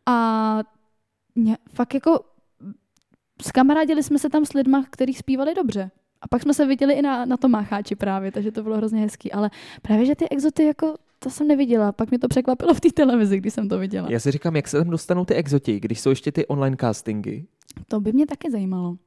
[0.05, 0.15] A
[1.35, 2.19] mě, fakt jako
[3.41, 5.91] skamarádili jsme se tam s lidma, kteří zpívali dobře.
[6.21, 9.01] A pak jsme se viděli i na, na tom mácháči právě, takže to bylo hrozně
[9.01, 9.31] hezký.
[9.31, 9.49] Ale
[9.81, 11.91] právě, že ty exoty jako to jsem neviděla.
[11.91, 14.07] Pak mě to překvapilo v té televizi, když jsem to viděla.
[14.11, 17.45] Já si říkám, jak se tam dostanou ty exoti, když jsou ještě ty online castingy.
[17.87, 18.97] To by mě taky zajímalo.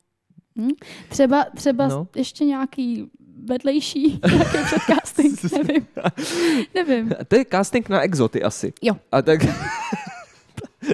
[0.58, 0.68] Hm?
[1.08, 1.94] Třeba, třeba No.
[1.96, 2.08] no.
[2.16, 3.10] ještě nějaký
[3.44, 5.86] vedlejší, nějaký předcasting, nevím.
[6.74, 7.10] nevím.
[7.28, 8.72] To je casting na exoty asi.
[8.82, 8.96] Jo.
[9.12, 9.40] A tak...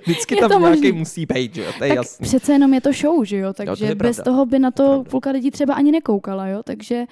[0.06, 0.92] Vždycky Je tam to nějaký možný.
[0.98, 1.72] musí být, že jo?
[1.78, 2.24] To je Tak jasný.
[2.24, 3.48] přece jenom je to show, že jo?
[3.48, 4.30] to Takže je bez pravda.
[4.32, 5.10] toho by na to Pravda.
[5.10, 6.62] půlka lidí třeba ani nekoukala, jo?
[6.62, 7.04] Takže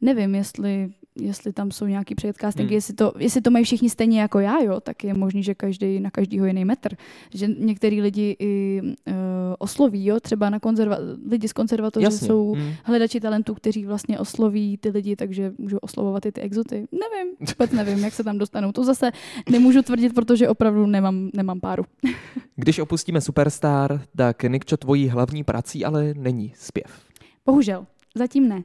[0.00, 0.88] nevím, jestli,
[1.20, 2.68] jestli tam jsou nějaký předcastingy, Hmm.
[2.68, 2.74] hmm.
[2.74, 4.80] jestli, to, jestli to mají všichni stejně jako já, jo?
[4.80, 6.96] Tak je možný, že každý na každýho jiný metr.
[7.34, 9.14] Že některý lidi i uh,
[9.58, 10.20] osloví, jo?
[10.20, 10.98] Třeba na konzerva-
[11.30, 12.28] lidi z konzervatoře Jasně.
[12.28, 12.72] jsou Mm.
[12.84, 16.76] hledači talentů, kteří vlastně osloví ty lidi, takže můžou oslovovat i ty exoty.
[16.92, 18.72] Nevím, vůbec nevím, jak se tam dostanou.
[18.72, 19.10] To zase
[19.50, 21.84] nemůžu tvrdit, protože opravdu nemám, nemám páru.
[22.56, 27.00] Když opustíme Superstar, tak Nikčo, tvojí hlavní prací ale není zpěv.
[27.46, 28.62] Bohužel, zatím ne.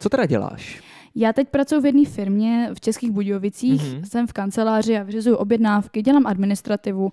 [0.00, 0.80] Co teda děláš?
[1.14, 4.00] Já teď pracuji v jedné firmě v Českých Budějovicích, Mhm.
[4.02, 4.06] mm-hmm.
[4.08, 7.10] jsem v kanceláři a vyřizuju objednávky, dělám administrativu,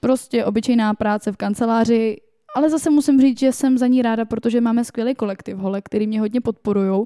[0.00, 2.16] prostě obyčejná práce v kanceláři,
[2.56, 6.06] ale zase musím říct, že jsem za ní ráda, protože máme skvělý kolektiv hole, který
[6.06, 7.04] mě hodně podporují.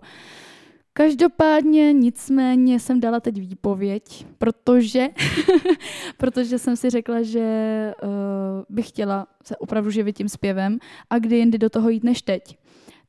[0.92, 5.09] Každopádně nicméně jsem dala teď výpověď, protože,
[6.18, 8.09] protože jsem si řekla, že uh,
[8.68, 10.78] bych chtěla se opravdu živit tím zpěvem
[11.11, 12.59] a kdy jindy do toho jít než teď.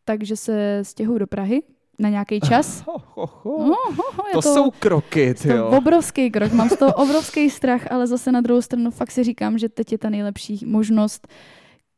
[0.06, 1.62] Takže se stěhuju do Prahy
[2.00, 2.84] na nějaký čas.
[2.88, 3.58] Ho, ho, ho.
[3.60, 5.68] No, ho, ho, je To, jsou kroky, ty to jo.
[5.68, 6.52] obrovský krok.
[6.52, 9.91] Mám z toho obrovský strach, ale zase na druhou stranu fakt si říkám, že teď
[9.91, 11.28] je ta nejlepší možnost,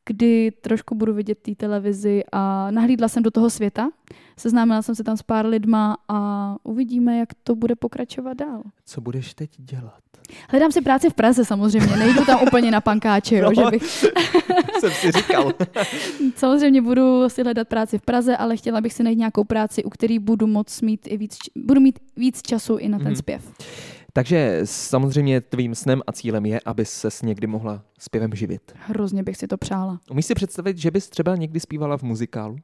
[0.05, 3.89] kdy trošku budu vidět té televizi a nahlídla jsem do toho světa.
[4.39, 8.63] Seznámila jsem se tam s pár lidma a uvidíme, jak to bude pokračovat dál.
[8.85, 9.99] Co budeš teď dělat?
[10.49, 13.63] Hledám si práci v Praze samozřejmě, nejdu tam úplně na pankáče, jo, No.
[13.63, 13.83] že bych,
[14.79, 15.51] Jsem si říkal.
[16.35, 19.89] samozřejmě budu si hledat práci v Praze, ale chtěla bych si najít nějakou práci, u
[19.89, 23.15] který budu moc mít i víc, budu mít víc času i na ten Mhm.
[23.15, 23.43] zpěv.
[24.13, 28.61] Takže samozřejmě tvým snem a cílem je, aby ses někdy mohla zpěvem živit.
[28.75, 29.99] Hrozně bych si to přála.
[30.11, 32.55] Umíš si představit, že bys třeba někdy zpívala v muzikálu?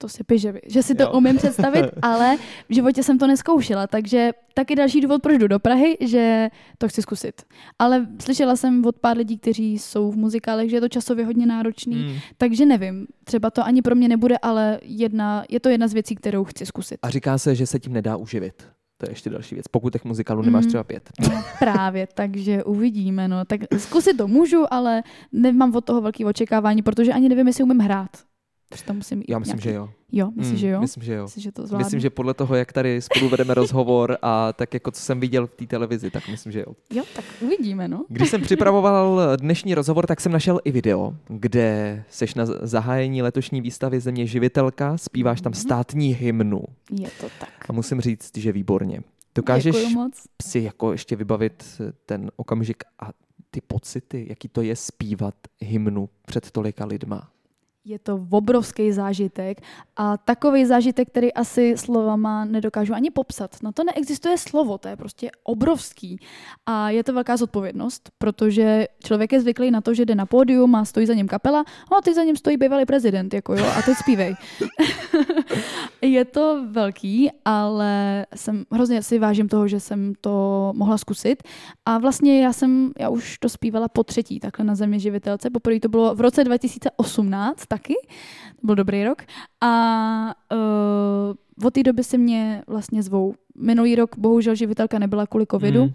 [0.00, 1.12] To si piže, že si to Jo.
[1.12, 2.36] umím představit, ale
[2.68, 6.88] v životě jsem to neskoušela, takže taky další důvod, proč jdu do Prahy, že to
[6.88, 7.42] chci zkusit.
[7.78, 11.46] Ale slyšela jsem od pár lidí, kteří jsou v muzikálech, že je to časově hodně
[11.46, 12.14] náročný, Mm.
[12.38, 16.14] takže nevím, třeba to ani pro mě nebude, ale jedna, je to jedna z věcí,
[16.14, 16.98] kterou chci zkusit.
[17.02, 18.62] A říká se, že se tím nedá uživit.
[18.98, 19.68] To je ještě další věc.
[19.68, 20.68] Pokud těch muzikálů nemáš Mhm.
[20.68, 21.10] třeba pět.
[21.22, 23.28] No, právě, takže uvidíme.
[23.28, 23.44] No.
[23.44, 27.78] Tak zkusit to můžu, ale nemám od toho velký očekávání, protože ani nevím, jestli umím
[27.78, 28.10] hrát.
[28.84, 29.68] Tam musím Já myslím, nějaký...
[29.68, 29.88] že jo.
[30.12, 30.80] Jo, myslím, Mm, že jo?
[30.80, 31.22] Myslím, že jo.
[31.22, 31.84] Myslím, že to zvládnu.
[31.84, 35.46] Myslím, že podle toho, jak tady spolu vedeme rozhovor a tak jako co jsem viděl
[35.46, 36.74] v té televizi, tak myslím, že jo.
[36.94, 38.04] Jo, tak uvidíme, no.
[38.08, 43.60] Když jsem připravoval dnešní rozhovor, tak jsem našel i video, kde seš na zahájení letošní
[43.60, 45.44] výstavy Země živitelka, zpíváš Mhm.
[45.44, 46.62] tam státní hymnu.
[46.90, 47.70] Je to tak.
[47.70, 49.00] A musím říct, že výborně.
[49.34, 49.76] Dokážeš
[50.42, 53.10] si jako ještě vybavit ten okamžik a
[53.50, 57.30] ty pocity, jaký to je zpívat hymnu před tolika lidma?
[57.84, 59.60] Je to obrovský zážitek
[59.96, 63.62] a takový zážitek, který asi slovama nedokážu ani popsat.
[63.62, 66.20] Na to neexistuje slovo, to je prostě obrovský.
[66.66, 70.74] A je to velká zodpovědnost, protože člověk je zvyklý na to, že jde na pódium
[70.74, 71.64] a stojí za něm kapela,
[71.98, 74.34] a ty za ním stojí bývalý prezident, jako jo, a teď zpívej.
[76.02, 81.42] je to velký, ale jsem hrozně si vážím toho, že jsem to mohla zkusit.
[81.86, 85.50] A vlastně já jsem, já už to zpívala po třetí, takhle na země živitelce.
[85.50, 87.94] Poprvé to bylo v roce 2018 taky,
[88.60, 89.22] to byl dobrý rok.
[89.60, 93.34] A uh, od té doby se mě vlastně zvou.
[93.54, 95.92] Minulý rok bohužel živitelka nebyla kvůli covidu, Mm.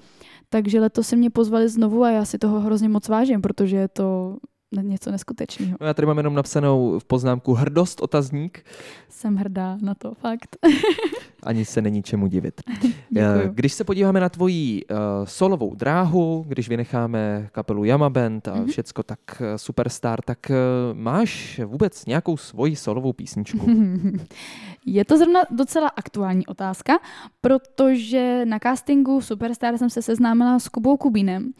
[0.49, 3.87] takže letos se mě pozvali znovu a já si toho hrozně moc vážím, protože je
[3.87, 4.37] to
[4.81, 5.77] něco neskutečného.
[5.81, 8.65] No já tady mám jenom napsanou v poznámku hrdost otazník,
[9.09, 10.57] Jsem hrdá na to, fakt.
[11.45, 12.61] ani se není čemu divit.
[12.81, 12.93] Děkuju.
[13.17, 18.55] Eh, Když se podíváme na tvoji uh, solovou dráhu, když vynecháme kapelu Yama Band a
[18.55, 18.67] Mhm.
[18.67, 23.67] všecko tak eh, superstar, tak uh, máš vůbec nějakou svoji solovou písničku?
[24.85, 26.99] Je to zrovna docela aktuální otázka,
[27.41, 31.51] protože na castingu Superstar jsem se seznámila s Kubou Kubínem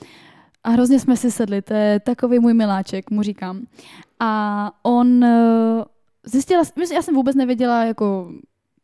[0.63, 3.61] a hrozně jsme si sedli, to je takový můj miláček, mu říkám.
[4.19, 5.25] A on
[6.25, 8.31] zjistila, myslím, já jsem vůbec nevěděla, jako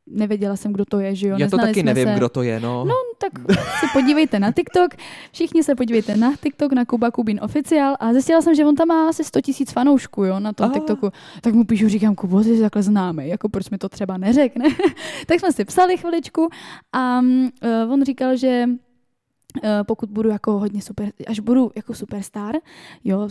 [0.09, 2.13] nevěděla jsem, kdo to je, že jo, Já to neznali taky nevím, se.
[2.15, 2.85] kdo to je, no.
[2.85, 3.39] No, tak
[3.79, 4.95] se podívejte na TikTok,
[5.31, 8.87] všichni se podívejte na TikTok, na Kuba Kubín oficiál a zjistila jsem, že on tam
[8.87, 10.73] má asi 100 tisíc fanoušků, jo, na tom Aha.
[10.73, 11.11] TikToku.
[11.41, 14.65] Tak mu píšu, říkám, Kubo, ty jsi takhle známý, jako proč mi to třeba neřekne.
[15.27, 16.49] tak jsme si psali chviličku
[16.93, 22.55] a uh, on říkal, že uh, pokud budu jako hodně super, až budu jako superstar,
[23.03, 23.29] jo,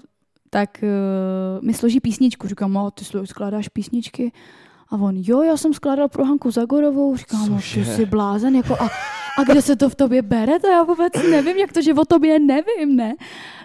[0.51, 2.49] tak uh, mi složí písničku.
[2.49, 4.33] Říkám, no, ty skládáš písničky?
[4.91, 7.16] A on, jo, já jsem skládal pro Hanku Zagorovou.
[7.16, 8.89] Říkám, no, ty jsi blázen, jako a,
[9.39, 10.59] a kde se to v tobě bere?
[10.59, 13.14] To já vůbec nevím, jak to, že o tobě nevím, ne?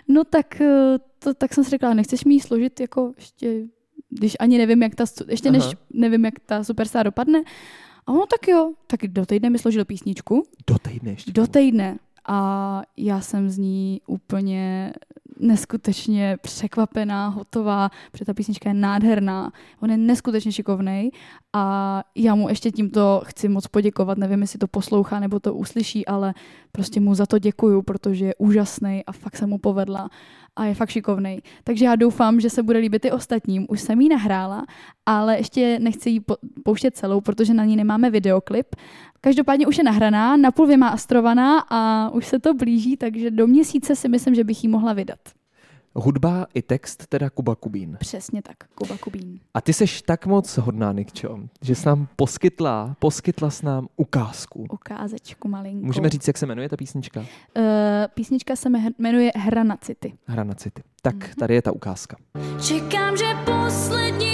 [0.08, 3.62] No tak, eh, to, tak jsem si řekla, nechceš mi ji složit jako ještě,
[4.10, 5.74] když ani nevím, jak ta, ještě než Aha.
[5.94, 7.44] nevím, jak ta superstar dopadne.
[8.08, 11.32] A ono tak jo, tak do týdne mi složil písničku, Do týdne ještě.
[11.32, 11.98] do týdne.
[12.28, 14.94] A já jsem z ní úplně
[15.44, 21.12] neskutečně překvapená, hotová, protože ta písnička je nádherná, on je neskutečně šikovný
[21.54, 26.06] a já mu ještě tímto chci moc poděkovat, nevím, jestli to poslouchá nebo to uslyší,
[26.06, 26.34] ale
[26.72, 30.10] prostě mu za to děkuju, protože je úžasný a fakt se mu povedla
[30.56, 31.40] a je fakt šikovný.
[31.64, 33.66] Takže já doufám, že se bude líbit i ostatním.
[33.70, 34.66] Už jsem ji nahrála,
[35.06, 38.76] ale ještě nechci ji po- pouštět celou, protože na ní nemáme videoklip.
[39.22, 44.10] Každopádně už je nahraná, napůl vymástrovaná a už se to blíží, takže do měsíce si
[44.10, 45.20] myslím, že bych ji mohla vydat.
[45.96, 47.98] Hudba i text teda Kuba Kubín.
[48.00, 49.40] Přesně tak, Kuba Kubín.
[49.54, 54.66] A ty seš tak moc hodná, Nikčo, že jsi nám poskytla, poskytla s nám ukázku.
[54.72, 55.86] Ukázečku malinkou.
[55.86, 57.20] Můžeme říct, jak se jmenuje ta písnička?
[57.20, 57.26] Uh,
[58.14, 60.14] písnička se me- jmenuje Hra na city.
[60.28, 60.82] Hra na city.
[61.02, 61.34] Tak Mhm.
[61.40, 62.18] tady je ta ukázka.
[62.68, 64.33] Čekám, že poslední,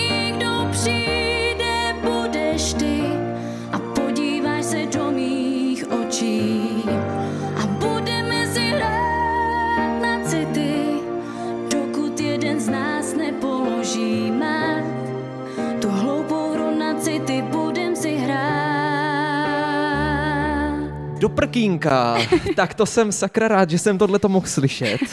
[21.20, 22.18] Do prkínka!
[22.56, 25.00] tak to jsem sakra rád, že jsem tohle mohl slyšet.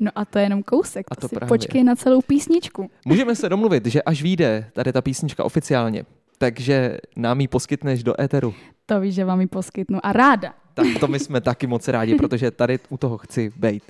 [0.00, 1.48] No a to je jenom kousek, A to, to si právě.
[1.48, 2.90] počkej na celou písničku.
[3.06, 6.04] Můžeme se domluvit, že až vyjde tady ta písnička oficiálně,
[6.38, 8.54] takže nám ji poskytneš do éteru.
[8.86, 9.98] To víš, že vám ji poskytnu.
[10.02, 10.54] A ráda.
[10.74, 13.82] Tak to my jsme taky moc rádi, protože tady u toho chci být.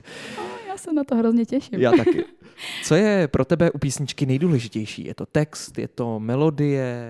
[0.69, 1.81] Já se na to hrozně těším.
[1.81, 2.25] Já taky.
[2.85, 5.05] Co je pro tebe u písničky nejdůležitější?
[5.05, 7.09] Je to text, je to melodie,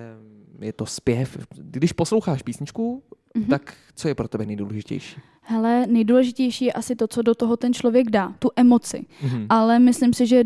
[0.60, 1.36] je to zpěv?
[1.56, 3.02] Když posloucháš písničku,
[3.38, 3.48] Mhm.
[3.48, 5.20] tak co je pro tebe nejdůležitější?
[5.40, 9.06] Hele, nejdůležitější je asi to, co do toho ten člověk dá, tu emoci.
[9.22, 9.46] Mhm.
[9.48, 10.44] Ale myslím si, že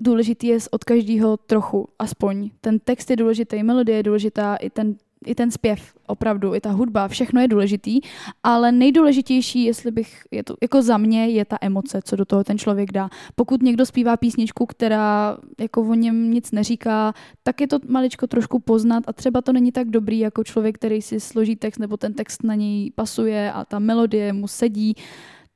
[0.00, 2.50] důležitý je od každého trochu, aspoň.
[2.60, 4.96] Ten text je důležitý, melodie je důležitá, i ten,
[5.26, 8.00] i ten zpěv, opravdu, i ta hudba, všechno je důležitý,
[8.42, 12.44] ale nejdůležitější, jestli bych, je to, jako za mě, je ta emoce, co do toho
[12.44, 13.08] ten člověk dá.
[13.34, 18.58] Pokud někdo zpívá písničku, která jako o něm nic neříká, tak je to maličko trošku
[18.58, 22.14] poznat a třeba to není tak dobrý jako člověk, který si složí text nebo ten
[22.14, 24.94] text na něj pasuje a ta melodie mu sedí,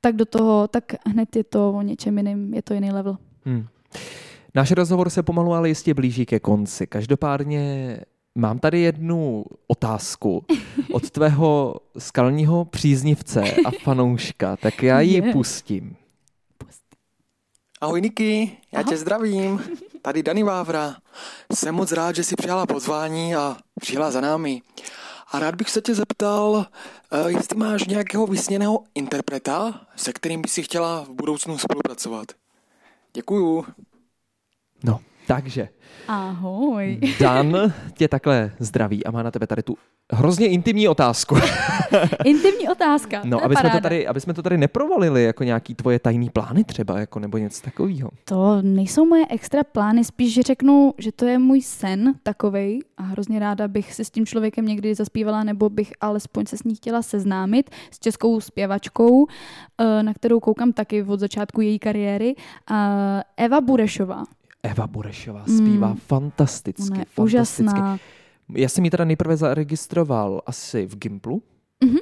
[0.01, 3.17] tak do toho, tak hned je to o něčem jiným, je to jiný level.
[3.45, 3.65] Hmm.
[4.55, 6.87] Náš rozhovor se pomalu ale jistě blíží ke konci.
[6.87, 7.97] Každopádně
[8.35, 10.45] mám tady jednu otázku
[10.91, 15.95] od tvého skalního příznivce a fanouška, tak já ji pustím.
[17.81, 19.61] Ahoj Niky, já tě zdravím.
[20.01, 20.95] Tady Dani Vávra.
[21.53, 24.61] Jsem moc rád, že jsi přijala pozvání a přijela za námi.
[25.31, 26.65] A rád bych se tě zeptal,
[27.11, 32.25] eh, jestli máš nějakého vysněného interpreta, se kterým by si chtěla v budoucnu spolupracovat.
[33.13, 33.65] Děkuju.
[34.83, 35.69] No, takže
[36.07, 36.99] Ahoj.
[37.19, 39.77] Dan tě takhle zdraví a má na tebe tady tu
[40.11, 41.35] hrozně intimní otázku.
[42.25, 43.21] Intimní otázka.
[43.23, 46.29] No, to aby jsme, to tady, aby jsme to tady neprovalili jako nějaký tvoje tajný
[46.29, 48.09] plány třeba, jako nebo něco takového.
[48.25, 53.03] To nejsou moje extra plány, spíš, že řeknu, že to je můj sen takovej a
[53.03, 56.75] hrozně ráda bych se s tím člověkem někdy zaspívala, nebo bych alespoň se s ní
[56.75, 59.27] chtěla seznámit s českou zpěvačkou,
[59.77, 62.35] eh, na kterou koukám taky od začátku její kariéry.
[63.37, 64.23] Eva Burešová.
[64.63, 65.95] Eva Burešová zpívá Mm.
[65.95, 66.91] fantasticky.
[66.91, 67.21] Ona je fantasticky.
[67.21, 67.97] úžasná.
[68.55, 71.43] Já jsem ji teda nejprve zaregistroval asi v Gimplu.
[71.83, 71.97] Mhm.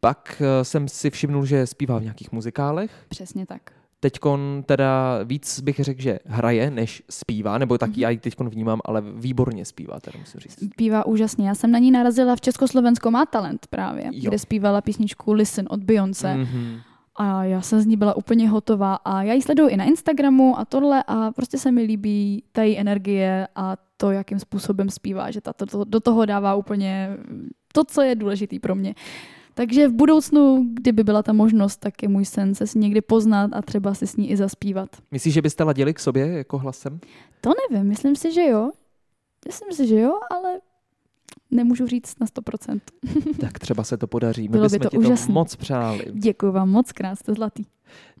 [0.00, 2.90] Pak eh, jsem si všimnul, že zpívá v nějakých muzikálech.
[3.08, 3.62] Přesně tak.
[4.00, 7.98] Teďkon teda víc bych řekl, že hraje, než zpívá, nebo tak Mhm.
[8.00, 10.58] já ji teďkon vnímám, ale výborně zpívá, teda musím říct.
[10.72, 11.48] Zpívá úžasně.
[11.48, 14.28] Já jsem na ní narazila v Československo má talent právě, Jo.
[14.30, 16.34] kde zpívala písničku Listen od Beyoncé.
[16.36, 16.76] Mm.
[17.16, 20.58] A já jsem z ní byla úplně hotová a já ji sleduju i na Instagramu
[20.58, 25.30] a tohle a prostě se mi líbí ta její energie a to, jakým způsobem zpívá,
[25.30, 27.16] že ta to, to, do toho dává úplně
[27.72, 28.94] to, co je důležitý pro mě.
[29.54, 33.00] Takže v budoucnu, kdyby byla ta možnost, tak je můj sen se s ní někdy
[33.00, 34.88] poznat a třeba si s ní i zaspívat.
[35.10, 37.00] Myslíš, že byste ladili k sobě jako hlasem?
[37.40, 38.70] To nevím, myslím si, že jo.
[39.46, 40.60] Myslím si, že jo, ale
[41.50, 42.80] nemůžu říct na 100%.
[43.40, 44.42] tak třeba se to podaří.
[44.42, 45.26] My Bylo by bychom to ti úžasný.
[45.26, 46.04] to moc přáli.
[46.12, 47.64] Děkuji vám moc krát, jste zlatý.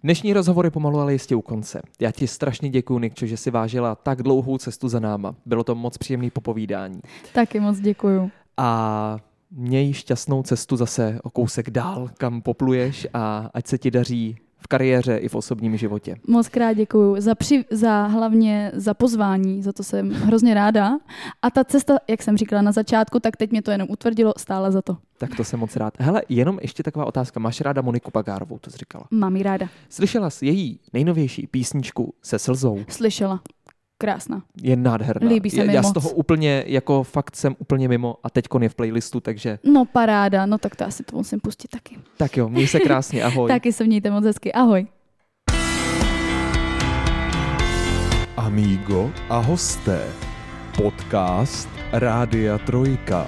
[0.02, 1.82] Dnešní rozhovor je pomalu, ale jistě u konce.
[2.00, 5.34] Já ti strašně děkuji, Nikčo, že si vážila tak dlouhou cestu za náma.
[5.46, 7.00] Bylo to moc příjemný popovídání.
[7.32, 8.30] Taky moc děkuju.
[8.56, 9.18] A
[9.50, 14.68] měj šťastnou cestu zase o kousek dál, kam popluješ a ať se ti daří v
[14.68, 16.16] kariéře i v osobním životě.
[16.28, 20.98] Moc krát děkuju za, při, za hlavně za pozvání, za to jsem hrozně ráda.
[21.42, 24.72] A ta cesta, jak jsem říkala na začátku, tak teď mě to jenom utvrdilo, stále
[24.72, 24.96] za to.
[25.18, 25.94] Tak to jsem moc rád.
[25.98, 27.40] Hele, jenom ještě taková otázka.
[27.40, 29.04] Máš ráda Moniku Pagárovou, to jsi říkala.
[29.10, 29.68] Mám ji ráda.
[29.88, 32.84] Slyšela jsi její nejnovější písničku se slzou?
[32.88, 33.40] Slyšela.
[33.98, 34.42] Krásná.
[34.62, 35.28] Je nádherná.
[35.28, 35.94] Líbí se mi já z moc.
[35.94, 40.46] toho úplně, jako fakt jsem úplně mimo a teďkon je v playlistu, takže No paráda,
[40.46, 41.96] no tak to asi to musím pustit taky.
[42.16, 43.48] tak jo, měj se krásně, ahoj.
[43.48, 44.52] Taky se mějte moc hezky.
[44.52, 44.86] Ahoj.
[48.36, 50.04] Amigo a hosté.
[50.76, 53.26] Podcast Rádia Trojka.